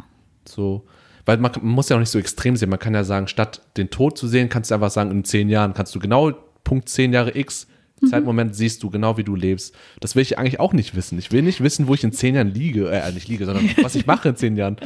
so, 0.45 0.87
weil 1.27 1.37
man, 1.39 1.53
man 1.61 1.73
muss 1.73 1.89
ja 1.89 1.97
auch 1.97 2.01
nicht 2.01 2.09
so 2.11 2.19
extrem 2.19 2.57
sehen. 2.57 2.71
Man 2.71 2.79
kann 2.81 2.95
ja 2.95 3.05
sagen, 3.05 3.29
statt 3.29 3.61
den 3.77 3.91
Tod 3.91 4.17
zu 4.19 4.27
sehen, 4.27 4.49
kannst 4.49 4.71
du 4.71 4.75
einfach 4.75 4.91
sagen, 4.91 5.11
in 5.13 5.23
zehn 5.25 5.49
Jahren 5.49 5.75
kannst 5.75 5.95
du 5.95 6.01
genau 6.01 6.33
Punkt 6.65 6.89
zehn 6.89 7.13
Jahre 7.13 7.37
X 7.39 7.69
Zeitmoment 8.09 8.55
siehst 8.55 8.83
du 8.83 8.91
genau, 8.91 9.17
wie 9.17 9.25
du 9.25 9.35
lebst. 9.35 9.75
Das 10.01 10.17
will 10.17 10.23
ich 10.23 10.39
eigentlich 10.39 10.61
auch 10.61 10.73
nicht 10.73 10.95
wissen. 10.95 11.19
Ich 11.19 11.33
will 11.33 11.43
nicht 11.43 11.63
wissen, 11.63 11.87
wo 11.87 11.95
ich 11.95 12.05
in 12.05 12.13
zehn 12.13 12.35
Jahren 12.35 12.53
liege, 12.53 12.91
äh, 12.91 13.13
nicht 13.13 13.29
liege, 13.29 13.45
sondern 13.45 13.69
was 13.83 13.95
ich 13.95 14.07
mache 14.07 14.31
in 14.31 14.37
zehn 14.37 14.57
Jahren. 14.57 14.77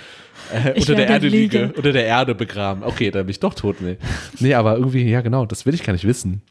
Äh, 0.52 0.78
unter 0.78 0.94
der 0.94 1.08
Erde 1.08 1.28
liege, 1.28 1.58
liegen. 1.58 1.74
unter 1.74 1.92
der 1.92 2.06
Erde 2.06 2.34
begraben. 2.34 2.82
Okay, 2.82 3.10
dann 3.10 3.26
bin 3.26 3.30
ich 3.30 3.40
doch 3.40 3.54
tot. 3.54 3.80
Nee. 3.80 3.96
nee, 4.40 4.54
aber 4.54 4.76
irgendwie, 4.76 5.08
ja 5.08 5.20
genau, 5.20 5.46
das 5.46 5.66
will 5.66 5.74
ich 5.74 5.82
gar 5.82 5.92
nicht 5.92 6.06
wissen. 6.06 6.42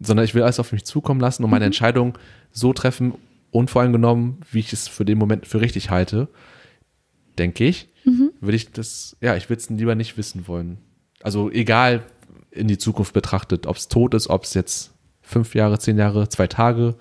Sondern 0.00 0.24
ich 0.24 0.34
will 0.34 0.42
alles 0.42 0.60
auf 0.60 0.72
mich 0.72 0.84
zukommen 0.84 1.20
lassen 1.20 1.44
und 1.44 1.50
meine 1.50 1.64
Entscheidung 1.64 2.18
so 2.50 2.72
treffen, 2.72 3.14
unvoreingenommen, 3.50 4.38
wie 4.50 4.58
ich 4.58 4.72
es 4.72 4.88
für 4.88 5.04
den 5.04 5.18
Moment 5.18 5.46
für 5.46 5.60
richtig 5.60 5.90
halte, 5.90 6.28
denke 7.38 7.64
ich, 7.64 7.88
würde 8.40 8.56
ich 8.56 8.70
das, 8.70 9.16
ja, 9.20 9.36
ich 9.36 9.48
würde 9.48 9.60
es 9.60 9.70
lieber 9.70 9.94
nicht 9.94 10.16
wissen 10.16 10.46
wollen. 10.46 10.78
Also 11.22 11.50
egal 11.50 12.04
in 12.50 12.68
die 12.68 12.78
Zukunft 12.78 13.12
betrachtet, 13.12 13.66
ob 13.66 13.76
es 13.76 13.88
tot 13.88 14.14
ist, 14.14 14.28
ob 14.28 14.44
es 14.44 14.54
jetzt 14.54 14.93
fünf 15.24 15.54
Jahre, 15.54 15.78
zehn 15.78 15.98
Jahre, 15.98 16.28
zwei 16.28 16.46
Tage, 16.46 16.94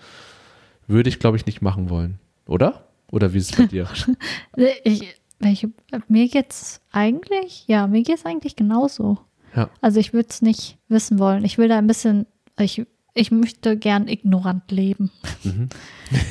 würde 0.88 1.10
ich, 1.10 1.20
glaube 1.20 1.38
ich, 1.38 1.46
nicht 1.46 1.62
machen 1.62 1.90
wollen. 1.90 2.20
Oder? 2.48 2.86
Oder 3.12 3.34
wie 3.34 3.38
ist 3.38 3.52
es 3.52 3.58
bei 3.58 3.66
dir? 3.68 3.88
Ich, 4.84 5.16
welche, 5.40 5.72
mir 6.08 6.28
geht's 6.30 6.82
eigentlich, 6.92 7.66
ja, 7.68 7.86
mir 7.88 8.02
geht's 8.04 8.26
eigentlich 8.26 8.56
genauso. 8.56 9.20
Ja. 9.56 9.70
Also 9.82 10.00
ich 10.00 10.14
würde 10.14 10.30
es 10.30 10.42
nicht 10.42 10.78
wissen 10.88 11.20
wollen. 11.20 11.44
Ich 11.46 11.58
will 11.58 11.68
da 11.68 11.78
ein 11.78 11.86
bisschen, 11.88 12.26
ich, 12.58 12.86
ich 13.14 13.30
möchte 13.32 13.78
gern 13.78 14.08
ignorant 14.08 14.72
leben. 14.72 15.12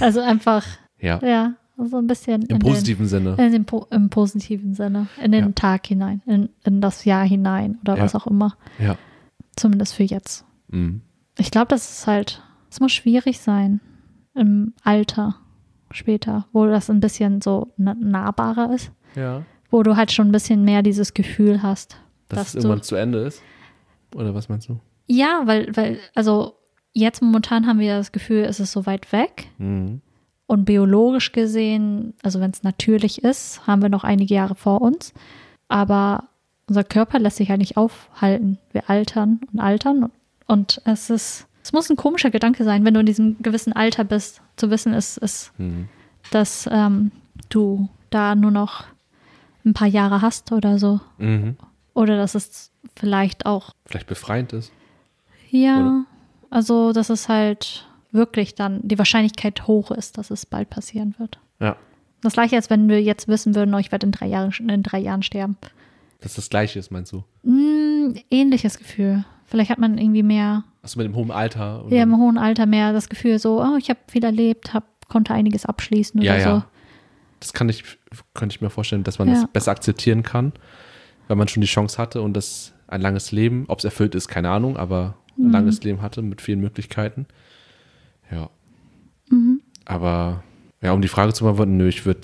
Also 0.01 0.21
einfach, 0.21 0.65
Ja. 1.01 1.19
ja, 1.23 1.55
so 1.77 1.99
ein 1.99 2.07
bisschen 2.07 2.43
Im 2.47 2.59
positiven 2.61 3.07
Sinne. 3.07 3.35
Den, 3.37 3.53
in 3.53 3.65
den, 3.65 3.81
im 3.91 4.11
positiven 4.11 4.75
Sinne, 4.75 5.09
in 5.23 5.33
den 5.33 5.45
Ja. 5.47 5.53
Tag 5.53 5.87
hinein, 5.89 6.23
in, 6.27 6.49
in 6.65 6.81
das 6.81 7.05
Jahr 7.05 7.25
hinein 7.27 7.79
oder 7.83 7.97
Ja. 7.97 8.03
was 8.05 8.15
auch 8.15 8.27
immer. 8.27 8.57
Ja. 8.79 8.97
Zumindest 9.57 9.95
für 9.95 10.05
jetzt. 10.05 10.45
Mhm. 10.69 11.03
Ich 11.39 11.51
glaube, 11.51 11.69
das 11.69 11.91
ist 11.99 12.07
halt, 12.07 12.43
es 12.71 12.81
muss 12.81 12.93
schwierig 12.93 13.41
sein 13.41 13.81
im 14.35 14.75
Alter 14.83 15.37
später, 15.91 16.47
wo 16.53 16.67
das 16.67 16.89
ein 16.91 17.01
bisschen 17.01 17.41
so 17.43 17.73
na- 17.77 17.95
nahbarer 17.95 18.73
ist, 18.75 18.91
Ja. 19.15 19.43
wo 19.71 19.83
du 19.83 19.97
halt 19.97 20.11
schon 20.13 20.29
ein 20.29 20.33
bisschen 20.33 20.65
mehr 20.65 20.83
dieses 20.83 21.13
Gefühl 21.15 21.63
hast, 21.63 21.97
Dass 22.29 22.39
dass 22.39 22.47
es 22.49 22.53
du 22.55 22.59
irgendwann 22.61 22.83
zu 22.83 22.95
Ende 22.97 23.19
ist? 23.21 23.43
Oder 24.15 24.35
was 24.35 24.49
meinst 24.49 24.69
du? 24.69 24.79
ja, 25.07 25.43
weil 25.45 25.75
weil 25.77 25.99
also 26.15 26.55
jetzt 26.95 27.21
momentan 27.23 27.67
haben 27.67 27.79
wir 27.79 27.97
das 27.97 28.13
Gefühl, 28.13 28.45
es 28.45 28.61
ist 28.61 28.73
so 28.73 28.87
weit 28.87 29.13
weg 29.13 29.49
Mhm. 29.59 30.01
und 30.47 30.65
biologisch 30.65 31.33
gesehen, 31.33 32.15
also 32.23 32.41
wenn 32.41 32.51
es 32.51 32.63
natürlich 32.63 33.23
ist, 33.25 33.67
haben 33.67 33.83
wir 33.83 33.89
noch 33.91 34.05
einige 34.05 34.35
Jahre 34.35 34.55
vor 34.55 34.81
uns, 34.81 35.13
aber 35.69 36.25
unser 36.69 36.85
Körper 36.85 37.19
lässt 37.19 37.37
sich 37.39 37.51
halt 37.51 37.59
nicht 37.61 37.77
aufhalten. 37.77 38.59
Wir 38.73 38.89
altern 38.89 39.41
und 39.53 39.61
altern 39.61 40.05
und 40.05 40.13
es 40.85 41.11
ist 41.11 41.47
es 41.65 41.73
muss 41.73 41.89
ein 41.91 41.97
komischer 41.97 42.31
Gedanke 42.31 42.65
sein, 42.65 42.85
wenn 42.85 42.95
du 42.95 43.01
in 43.01 43.07
diesem 43.07 43.41
gewissen 43.41 43.73
Alter 43.73 44.03
bist, 44.03 44.43
zu 44.57 44.71
wissen 44.71 44.93
ist, 44.95 45.17
ist 45.19 45.53
Mhm. 45.59 45.89
dass 46.33 46.69
ähm, 46.71 47.13
du 47.51 47.89
da 48.11 48.35
nur 48.35 48.51
noch 48.51 48.85
ein 49.65 49.73
paar 49.75 49.87
Jahre 49.87 50.23
hast 50.23 50.51
oder 50.51 50.79
so. 50.79 51.01
Mhm. 51.19 51.57
Oder 51.95 52.17
dass 52.17 52.35
es 52.35 52.73
vielleicht 52.97 53.47
auch, 53.47 53.75
Vielleicht 53.87 54.09
befreiend 54.09 54.53
ist. 54.53 54.73
ja, 55.51 55.79
Oder? 55.79 56.05
also 56.51 56.93
dass 56.93 57.11
es 57.11 57.29
halt 57.29 57.87
wirklich 58.11 58.55
dann 58.57 58.81
die 58.83 58.99
Wahrscheinlichkeit 58.99 59.67
hoch 59.69 59.91
ist, 59.93 60.19
dass 60.19 60.31
es 60.33 60.45
bald 60.47 60.69
passieren 60.69 61.15
wird. 61.19 61.39
Ja. 61.61 61.77
Das 62.23 62.33
gleiche, 62.35 62.57
als 62.57 62.71
wenn 62.71 62.89
wir 62.89 63.01
jetzt 63.03 63.29
wissen 63.29 63.55
würden, 63.55 63.73
oh, 63.75 63.79
ich 63.79 63.93
werde 63.93 64.07
in 64.07 64.13
drei 64.13 64.27
Jahren, 64.27 64.53
in 64.69 64.83
drei 64.83 64.99
Jahren 64.99 65.23
sterben. 65.23 65.57
Dass 66.21 66.35
das 66.35 66.51
Gleiche 66.51 66.79
ist, 66.79 66.91
meinst 66.91 67.13
du? 67.13 67.25
Hm, 67.45 68.15
ähnliches 68.31 68.79
Gefühl. 68.79 69.25
Vielleicht 69.53 69.71
hat 69.71 69.79
man 69.79 69.99
irgendwie 69.99 70.23
mehr, 70.23 70.65
Achso, 70.83 70.99
mit 70.99 71.07
dem 71.07 71.15
hohen 71.15 71.31
Alter. 71.31 71.85
ja, 71.91 72.03
im 72.03 72.17
hohen 72.17 72.39
Alter 72.39 72.65
mehr 72.67 72.93
das 72.95 73.09
Gefühl 73.11 73.39
so, 73.39 73.63
oh, 73.63 73.77
ich 73.79 73.91
habe 73.91 74.01
viel 74.09 74.25
erlebt, 74.25 74.73
hab, 74.75 74.85
konnte 75.09 75.35
einiges 75.35 75.67
abschließen 75.67 76.19
oder 76.21 76.27
Ja, 76.27 76.37
ja. 76.39 76.55
so. 76.61 76.65
Das 77.39 77.53
kann 77.53 77.69
ich, 77.69 77.85
könnte 78.35 78.55
ich 78.57 78.61
mir 78.63 78.71
vorstellen, 78.71 79.05
dass 79.05 79.19
man 79.19 79.29
Ja. 79.29 79.35
das 79.35 79.47
besser 79.53 79.71
akzeptieren 79.73 80.23
kann, 80.23 80.53
weil 81.29 81.37
man 81.37 81.49
schon 81.49 81.61
die 81.61 81.67
Chance 81.67 81.99
hatte 81.99 82.23
und 82.23 82.33
das 82.35 82.73
ein 82.89 83.01
langes 83.03 83.31
Leben, 83.31 83.67
ob 83.69 83.79
es 83.81 83.85
erfüllt 83.85 84.15
ist, 84.15 84.29
keine 84.29 84.49
Ahnung, 84.51 84.77
aber 84.79 85.17
ein 85.39 85.45
Mhm. 85.47 85.51
langes 85.53 85.83
Leben 85.83 86.01
hatte 86.03 86.23
mit 86.23 86.41
vielen 86.41 86.61
Möglichkeiten. 86.61 87.27
Ja. 88.31 88.49
Mhm. 89.31 89.61
Aber 89.85 90.43
ja, 90.81 90.93
um 90.93 91.03
die 91.03 91.09
Frage 91.09 91.33
zu 91.35 91.45
beantworten, 91.45 91.77
nö, 91.77 91.89
ich 91.89 92.07
würde 92.07 92.21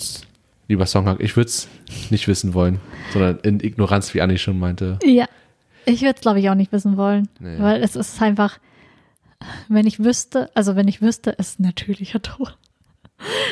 lieber 0.69 0.87
Songhack, 0.87 1.21
ich 1.21 1.37
würde 1.37 1.49
es 1.49 1.69
nicht 2.11 2.27
wissen 2.29 2.55
wollen, 2.55 2.81
sondern 3.13 3.39
in 3.41 3.61
Ignoranz, 3.61 4.15
wie 4.15 4.23
Anni 4.23 4.39
schon 4.39 4.59
meinte. 4.59 4.99
Ja, 5.05 5.27
ich 5.87 6.03
würde 6.03 6.15
es, 6.17 6.21
glaube 6.21 6.41
ich, 6.41 6.51
auch 6.51 6.55
nicht 6.55 6.73
wissen 6.73 6.97
wollen. 6.97 7.29
Nee. 7.41 7.59
Weil 7.59 7.83
es 7.83 7.97
ist 7.97 8.21
einfach, 8.23 8.59
wenn 9.69 9.87
ich 9.87 10.03
wüsste, 10.03 10.51
also 10.55 10.77
wenn 10.77 10.89
ich 10.89 11.01
wüsste, 11.03 11.35
es 11.39 11.51
ist 11.51 11.61
ein 11.61 11.65
natürlicher 11.65 12.21
Tod, 12.23 12.57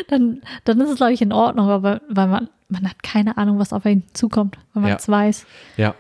dann, 0.08 0.42
dann 0.64 0.80
ist 0.80 0.90
es, 0.90 0.96
glaube 0.96 1.12
ich, 1.12 1.22
in 1.22 1.32
Ordnung, 1.32 1.68
aber 1.68 2.00
weil 2.08 2.28
man, 2.28 2.48
man 2.68 2.88
hat 2.88 3.02
keine 3.02 3.36
Ahnung, 3.36 3.58
was 3.58 3.72
auf 3.72 3.84
einen 3.86 4.04
zukommt, 4.14 4.58
wenn 4.74 4.82
man 4.82 4.90
Ja. 4.90 4.96
es 4.96 5.08
weiß. 5.08 5.46
Ja. 5.76 5.94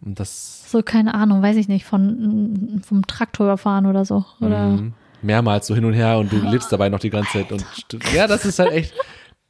Und 0.00 0.20
das 0.20 0.70
So, 0.70 0.82
keine 0.82 1.14
Ahnung, 1.14 1.42
weiß 1.42 1.56
ich 1.56 1.68
nicht, 1.68 1.84
von 1.84 2.80
vom 2.84 3.06
Traktor 3.06 3.46
überfahren 3.46 3.86
oder 3.86 4.04
so. 4.04 4.24
Oder 4.40 4.68
Mhm. 4.68 4.94
mehrmals 5.22 5.66
so 5.66 5.74
hin 5.74 5.84
und 5.84 5.94
her 5.94 6.18
und 6.18 6.30
du 6.32 6.36
lebst 6.38 6.70
dabei 6.70 6.88
noch 6.88 7.00
die 7.00 7.10
ganze 7.10 7.32
Zeit. 7.32 7.50
Und 7.52 7.64
ja, 8.12 8.26
das 8.26 8.44
ist 8.44 8.58
halt 8.58 8.72
echt, 8.72 8.92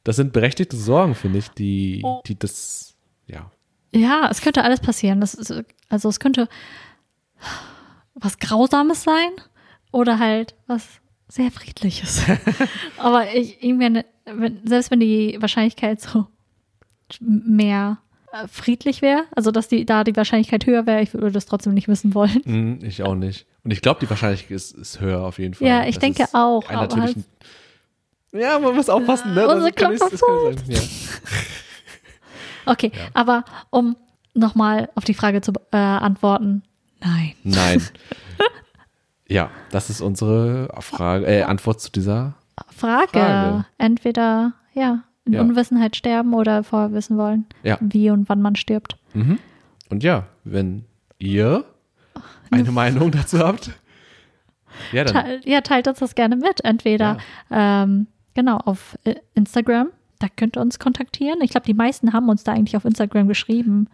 das 0.03 0.15
sind 0.15 0.33
berechtigte 0.33 0.77
Sorgen, 0.77 1.15
finde 1.15 1.39
ich, 1.39 1.49
die, 1.49 2.03
die 2.25 2.37
das, 2.39 2.95
ja. 3.27 3.51
Ja, 3.93 4.27
es 4.29 4.41
könnte 4.41 4.63
alles 4.63 4.79
passieren. 4.79 5.21
Das 5.21 5.33
ist, 5.33 5.53
also 5.89 6.09
es 6.09 6.19
könnte 6.19 6.47
was 8.15 8.39
Grausames 8.39 9.03
sein 9.03 9.29
oder 9.91 10.19
halt 10.19 10.55
was 10.67 10.85
sehr 11.27 11.51
Friedliches. 11.51 12.21
Aber 12.97 13.33
ich, 13.33 13.57
wenn, 13.61 14.03
selbst 14.65 14.91
wenn 14.91 14.99
die 14.99 15.37
Wahrscheinlichkeit 15.39 16.01
so 16.01 16.27
mehr 17.19 17.99
äh, 18.31 18.47
friedlich 18.47 19.01
wäre, 19.01 19.23
also 19.35 19.51
dass 19.51 19.67
die 19.67 19.85
da 19.85 20.03
die 20.03 20.15
Wahrscheinlichkeit 20.15 20.65
höher 20.65 20.85
wäre, 20.85 21.01
ich 21.01 21.13
würde 21.13 21.31
das 21.31 21.45
trotzdem 21.45 21.73
nicht 21.73 21.87
wissen 21.87 22.13
wollen. 22.13 22.41
Mhm, 22.45 22.79
ich 22.83 23.03
auch 23.03 23.15
nicht. 23.15 23.45
Und 23.63 23.71
ich 23.71 23.81
glaube, 23.81 23.99
die 23.99 24.09
Wahrscheinlichkeit 24.09 24.51
ist, 24.51 24.71
ist 24.75 24.99
höher 24.99 25.21
auf 25.23 25.37
jeden 25.39 25.53
Fall. 25.53 25.67
Ja, 25.67 25.85
ich 25.85 25.95
Das 25.95 26.01
denke 26.01 26.25
auch, 26.33 26.67
Ein 26.69 26.77
aber 26.77 26.87
natürlichen, 26.95 27.25
ja, 28.33 28.59
man 28.59 28.75
muss 28.75 28.89
aufpassen, 28.89 29.33
ne? 29.33 29.47
Unser 29.47 29.71
Das 29.71 29.75
kann 29.75 29.91
nicht- 29.91 30.01
das 30.03 30.21
kann 30.21 30.57
sein. 30.57 30.81
Okay, 32.71 32.91
Ja. 32.93 33.01
aber 33.13 33.43
um 33.69 33.95
nochmal 34.33 34.89
auf 34.95 35.03
die 35.03 35.13
Frage 35.13 35.41
zu 35.41 35.51
äh, 35.71 35.77
antworten, 35.77 36.63
nein. 37.01 37.33
Nein. 37.43 37.81
ja, 39.27 39.49
das 39.71 39.89
ist 39.89 40.01
unsere 40.01 40.69
Frage, 40.79 41.25
äh, 41.25 41.43
Antwort 41.43 41.81
zu 41.81 41.91
dieser. 41.91 42.35
Frage. 42.75 43.09
Frage. 43.11 43.65
Entweder, 43.77 44.53
ja, 44.73 45.03
in 45.25 45.33
Ja. 45.33 45.41
Unwissenheit 45.41 45.95
sterben 45.95 46.33
oder 46.33 46.63
vorher 46.63 46.93
wissen 46.93 47.17
wollen, 47.17 47.45
Ja. 47.63 47.77
wie 47.81 48.09
und 48.09 48.29
wann 48.29 48.41
man 48.41 48.55
stirbt. 48.55 48.97
Mhm. 49.13 49.39
Und 49.89 50.03
ja, 50.03 50.25
wenn 50.43 50.85
ihr 51.19 51.65
eine 52.51 52.71
Meinung 52.71 53.11
dazu 53.11 53.39
habt, 53.39 53.71
ja, 54.91 55.03
dann. 55.03 55.13
Teil, 55.13 55.41
ja, 55.45 55.61
teilt 55.61 55.87
uns 55.87 55.99
das 55.99 56.13
gerne 56.15 56.35
mit. 56.35 56.63
Entweder, 56.63 57.17
ähm, 57.51 58.07
genau, 58.35 58.57
auf 58.57 58.97
äh, 59.05 59.15
Instagram, 59.33 59.89
da 60.19 60.27
könnt 60.35 60.57
ihr 60.57 60.61
uns 60.61 60.79
kontaktieren. 60.79 61.39
Ich 61.41 61.51
glaube, 61.51 61.65
die 61.65 61.73
meisten 61.73 62.13
haben 62.13 62.29
uns 62.29 62.43
da 62.43 62.53
eigentlich 62.53 62.75
auf 62.77 62.85
Instagram 62.85 63.27
geschrieben. 63.27 63.87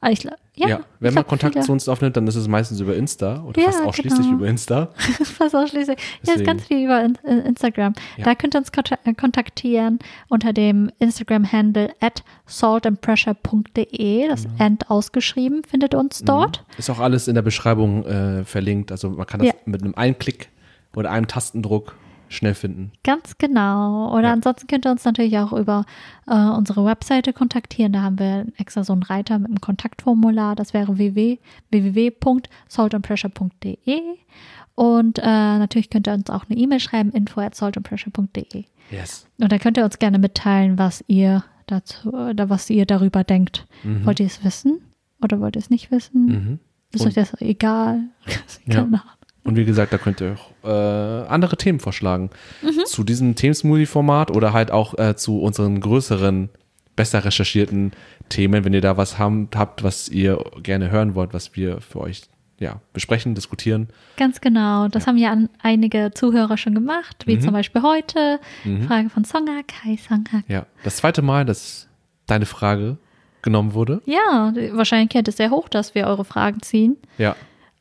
Aber 0.00 0.12
Ich, 0.12 0.24
ja, 0.24 0.68
Ja, 0.68 0.80
wenn 1.00 1.14
man 1.14 1.26
Kontakt 1.26 1.54
viele- 1.54 1.64
zu 1.64 1.72
uns 1.72 1.88
aufnimmt, 1.88 2.16
dann 2.18 2.26
ist 2.26 2.34
es 2.36 2.46
meistens 2.48 2.80
über 2.80 2.94
Insta 2.94 3.42
oder 3.44 3.60
Ja, 3.60 3.68
fast 3.72 3.82
ausschließlich 3.82 4.26
genau. 4.26 4.36
über 4.36 4.46
Insta. 4.46 4.88
Fast 5.24 5.56
ausschließlich. 5.56 5.98
Ja, 5.98 6.04
ist 6.04 6.28
Deswegen. 6.28 6.44
ganz 6.46 6.64
viel 6.66 6.84
über 6.84 7.02
in, 7.02 7.18
in 7.24 7.38
Instagram. 7.40 7.94
Ja. 8.18 8.24
Da 8.24 8.34
könnt 8.34 8.54
ihr 8.54 8.58
uns 8.58 8.68
äh, 9.04 9.14
kontaktieren 9.14 9.98
unter 10.28 10.52
dem 10.52 10.90
Instagram-Handle 10.98 11.90
at 12.00 12.22
saltandpressure.de. 12.44 14.28
Das 14.28 14.42
Genau. 14.44 14.54
End 14.64 14.90
ausgeschrieben, 14.90 15.62
findet 15.68 15.94
uns 15.94 16.22
dort. 16.24 16.64
Ist 16.78 16.90
auch 16.90 16.98
alles 17.00 17.28
in 17.28 17.34
der 17.34 17.42
Beschreibung 17.42 18.04
äh, 18.04 18.44
verlinkt. 18.44 18.92
Also 18.92 19.10
man 19.10 19.26
kann 19.26 19.40
das 19.40 19.54
mit 19.64 19.82
einem 19.82 19.94
Einklick 19.94 20.48
oder 20.94 21.10
einem 21.10 21.26
Tastendruck 21.26 21.96
schnell 22.28 22.54
finden. 22.54 22.92
Ganz 23.04 23.38
genau. 23.38 24.12
Oder 24.12 24.28
Ja. 24.28 24.32
ansonsten 24.32 24.66
könnt 24.66 24.84
ihr 24.86 24.90
uns 24.90 25.04
natürlich 25.04 25.38
auch 25.38 25.52
über 25.52 25.84
äh, 26.26 26.34
unsere 26.34 26.84
Webseite 26.84 27.32
kontaktieren. 27.32 27.92
Da 27.92 28.02
haben 28.02 28.18
wir 28.18 28.46
extra 28.58 28.84
so 28.84 28.92
einen 28.92 29.02
Reiter 29.02 29.38
mit 29.38 29.48
einem 29.48 29.60
Kontaktformular. 29.60 30.54
Das 30.56 30.74
wäre 30.74 30.98
www 30.98 31.38
www.saltandpressure.de. 31.70 34.00
Und 34.74 35.18
äh, 35.18 35.22
natürlich 35.24 35.90
könnt 35.90 36.06
ihr 36.06 36.12
uns 36.14 36.28
auch 36.30 36.44
eine 36.48 36.58
E-Mail 36.58 36.80
schreiben, 36.80 37.10
info 37.12 37.40
at 37.40 37.54
saltandpressure.de. 37.54 38.64
Yes. 38.90 39.26
Und 39.40 39.50
da 39.50 39.58
könnt 39.58 39.76
ihr 39.78 39.84
uns 39.84 39.98
gerne 39.98 40.18
mitteilen, 40.18 40.78
was 40.78 41.02
ihr 41.06 41.44
dazu 41.66 42.12
oder 42.12 42.50
was 42.50 42.68
ihr 42.70 42.86
darüber 42.86 43.24
denkt. 43.24 43.66
Wollt 44.04 44.20
ihr 44.20 44.26
es 44.26 44.44
wissen 44.44 44.80
oder 45.22 45.40
wollt 45.40 45.56
ihr 45.56 45.60
es 45.60 45.70
nicht 45.70 45.90
wissen? 45.90 46.26
Mhm. 46.26 46.58
Ist 46.92 47.00
Und- 47.02 47.08
euch 47.08 47.14
das 47.14 47.40
egal? 47.40 48.00
Ja. 48.66 48.86
Und 49.46 49.56
wie 49.56 49.64
gesagt, 49.64 49.92
da 49.92 49.98
könnt 49.98 50.20
ihr 50.20 50.36
auch 50.62 50.68
äh, 50.68 51.26
andere 51.28 51.56
Themen 51.56 51.78
vorschlagen. 51.80 52.30
Mhm. 52.62 52.84
Zu 52.84 53.04
diesem 53.04 53.34
Themensmoothie-Format 53.36 54.30
oder 54.32 54.52
halt 54.52 54.70
auch 54.70 54.98
äh, 54.98 55.14
zu 55.16 55.40
unseren 55.40 55.80
größeren 55.80 56.48
besser 56.96 57.24
recherchierten 57.24 57.92
Themen, 58.28 58.64
wenn 58.64 58.72
ihr 58.74 58.80
da 58.80 58.96
was 58.96 59.18
haben, 59.18 59.48
habt, 59.54 59.84
was 59.84 60.08
ihr 60.08 60.42
gerne 60.62 60.90
hören 60.90 61.14
wollt, 61.14 61.32
was 61.34 61.54
wir 61.54 61.80
für 61.80 62.00
euch 62.00 62.22
ja, 62.58 62.80
besprechen, 62.94 63.34
diskutieren. 63.34 63.88
Ganz 64.16 64.40
genau. 64.40 64.88
Das 64.88 65.06
haben 65.06 65.18
ja 65.18 65.30
an, 65.30 65.50
einige 65.62 66.10
Zuhörer 66.14 66.56
schon 66.56 66.74
gemacht, 66.74 67.24
wie 67.26 67.36
Mhm. 67.36 67.40
zum 67.42 67.52
Beispiel 67.52 67.82
heute. 67.82 68.40
Frage 68.88 69.10
von 69.10 69.24
Songak. 69.24 69.66
Hi 69.84 69.98
Songak. 69.98 70.42
Ja, 70.48 70.64
das 70.82 70.96
zweite 70.96 71.20
Mal, 71.20 71.44
dass 71.44 71.86
deine 72.26 72.46
Frage 72.46 72.96
genommen 73.42 73.74
wurde. 73.74 74.00
Ja, 74.06 74.52
die 74.56 74.74
Wahrscheinlichkeit 74.74 75.28
ist 75.28 75.36
sehr 75.36 75.50
hoch, 75.50 75.68
dass 75.68 75.94
wir 75.94 76.06
eure 76.06 76.24
Fragen 76.24 76.62
ziehen. 76.62 76.96
Ja, 77.18 77.36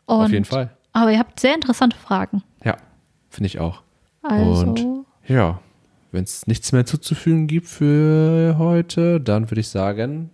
Und, 0.06 0.26
auf 0.26 0.32
jeden 0.32 0.46
Fall. 0.46 0.72
Aber 0.96 1.12
ihr 1.12 1.20
habt 1.20 1.40
sehr 1.42 1.54
interessante 1.54 1.98
Fragen. 1.98 2.42
Ja, 2.64 2.78
finde 3.30 3.48
ich 3.48 3.60
auch. 3.60 3.84
Also, 4.24 4.62
Und 4.66 5.06
ja, 5.28 5.60
wenn 6.12 6.24
es 6.24 6.48
nichts 6.48 6.72
mehr 6.72 6.86
zuzufügen 6.86 7.48
gibt 7.48 7.68
für 7.68 8.56
heute, 8.58 9.20
dann 9.20 9.52
würde 9.52 9.60
ich 9.60 9.68
sagen, 9.68 10.30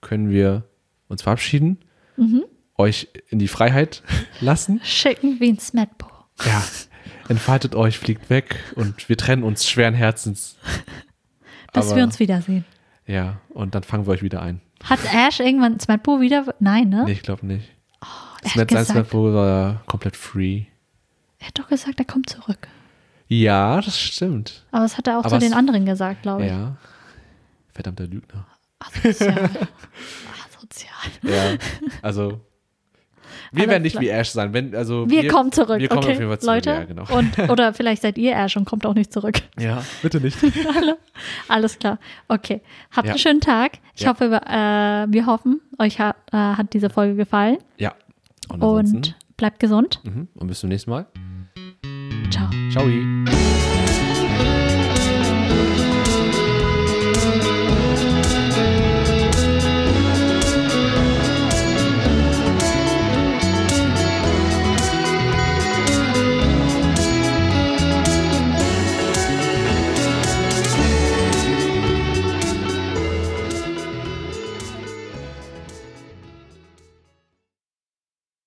können 0.00 0.30
wir 0.30 0.64
uns 1.08 1.22
verabschieden, 1.22 1.78
Mhm. 2.16 2.44
euch 2.78 3.08
in 3.28 3.38
die 3.38 3.46
Freiheit 3.48 4.02
lassen. 4.40 4.80
schicken 4.82 5.38
wie 5.38 5.50
ein 5.50 5.58
Smetbo. 5.58 6.06
Ja, 6.46 6.64
entfaltet 7.28 7.74
euch, 7.74 7.98
fliegt 7.98 8.30
weg 8.30 8.56
und 8.74 9.08
wir 9.10 9.18
trennen 9.18 9.42
uns 9.42 9.68
schweren 9.68 9.92
Herzens. 9.94 10.56
Bis 11.74 11.88
Aber- 11.88 11.96
wir 11.96 12.04
uns 12.04 12.18
wiedersehen. 12.18 12.64
Ja, 13.06 13.38
und 13.50 13.74
dann 13.74 13.82
fangen 13.82 14.06
wir 14.06 14.12
euch 14.12 14.22
wieder 14.22 14.40
ein. 14.40 14.62
Hat 14.82 15.00
Ash 15.14 15.40
irgendwann 15.40 15.78
Smetbo 15.78 16.20
wieder? 16.22 16.54
Nein, 16.58 16.88
ne? 16.88 17.04
Nee, 17.04 17.12
ich 17.12 17.22
glaube 17.22 17.44
nicht. 17.46 17.68
Er 18.38 18.42
Das 18.42 18.50
hat 18.52 18.56
Netz 18.70 18.72
1 18.74 18.88
gesagt, 18.88 19.14
war 19.14 19.82
komplett 19.86 20.16
free. 20.16 20.64
er 21.38 21.48
hat 21.48 21.58
doch 21.58 21.68
gesagt, 21.68 21.98
er 21.98 22.04
kommt 22.04 22.28
zurück. 22.30 22.68
Ja, 23.28 23.80
das 23.80 23.98
stimmt. 23.98 24.64
Aber 24.70 24.82
das 24.84 24.96
hat 24.96 25.06
er 25.08 25.18
auch 25.18 25.24
Aber 25.24 25.30
zu 25.30 25.38
den 25.40 25.52
anderen 25.54 25.84
gesagt, 25.84 26.22
glaube 26.22 26.44
ich. 26.44 26.50
Ja. 26.50 26.76
Verdammter 27.72 28.06
Lügner. 28.06 28.46
Asozial. 28.78 29.34
Asozial. 30.48 30.92
Ja, 31.22 31.56
also 32.02 32.40
wir 33.52 33.62
Alles 33.62 33.70
werden 33.70 33.82
nicht 33.82 34.00
wie 34.00 34.08
Ash 34.08 34.30
sein. 34.30 34.52
Wenn, 34.52 34.74
also 34.74 35.08
Wir, 35.08 35.28
kommen 35.28 35.50
zurück, 35.52 35.78
Wir 35.78 35.88
kommen 35.88 35.98
okay, 36.04 36.12
auf 36.12 36.18
jeden 36.18 36.28
Fall 36.30 36.38
zurück. 36.38 36.54
Leute. 36.56 36.70
Ja, 36.70 36.84
genau. 36.84 37.04
Und, 37.16 37.38
oder 37.50 37.72
vielleicht 37.74 38.02
seid 38.02 38.18
ihr 38.18 38.34
Ash 38.36 38.56
und 38.56 38.64
kommt 38.64 38.84
auch 38.86 38.94
nicht 38.94 39.12
zurück. 39.12 39.40
ja, 39.58 39.82
bitte 40.02 40.20
nicht. 40.20 40.36
Alles 41.48 41.78
klar. 41.78 41.98
Okay. 42.28 42.60
Habt 42.94 43.06
Ja. 43.06 43.12
einen 43.14 43.18
schönen 43.18 43.40
Tag. 43.40 43.78
Ich 43.94 44.02
Ja. 44.02 44.10
hoffe, 44.10 44.30
wir- 44.30 44.42
äh, 44.46 45.06
wir 45.12 45.26
hoffen, 45.26 45.60
euch 45.78 45.98
hat, 46.00 46.16
äh, 46.32 46.36
hat 46.36 46.72
diese 46.74 46.90
Folge 46.90 47.14
gefallen. 47.16 47.58
ja. 47.78 47.92
Und. 48.48 48.62
Und 48.62 49.16
bleibt 49.36 49.58
gesund. 49.58 50.00
Mhm. 50.04 50.28
Und 50.34 50.46
bis 50.46 50.60
zum 50.60 50.68
nächsten 50.68 50.90
Mal. 50.90 51.06
Ciao. 52.30 52.50
Ciao. 52.70 52.86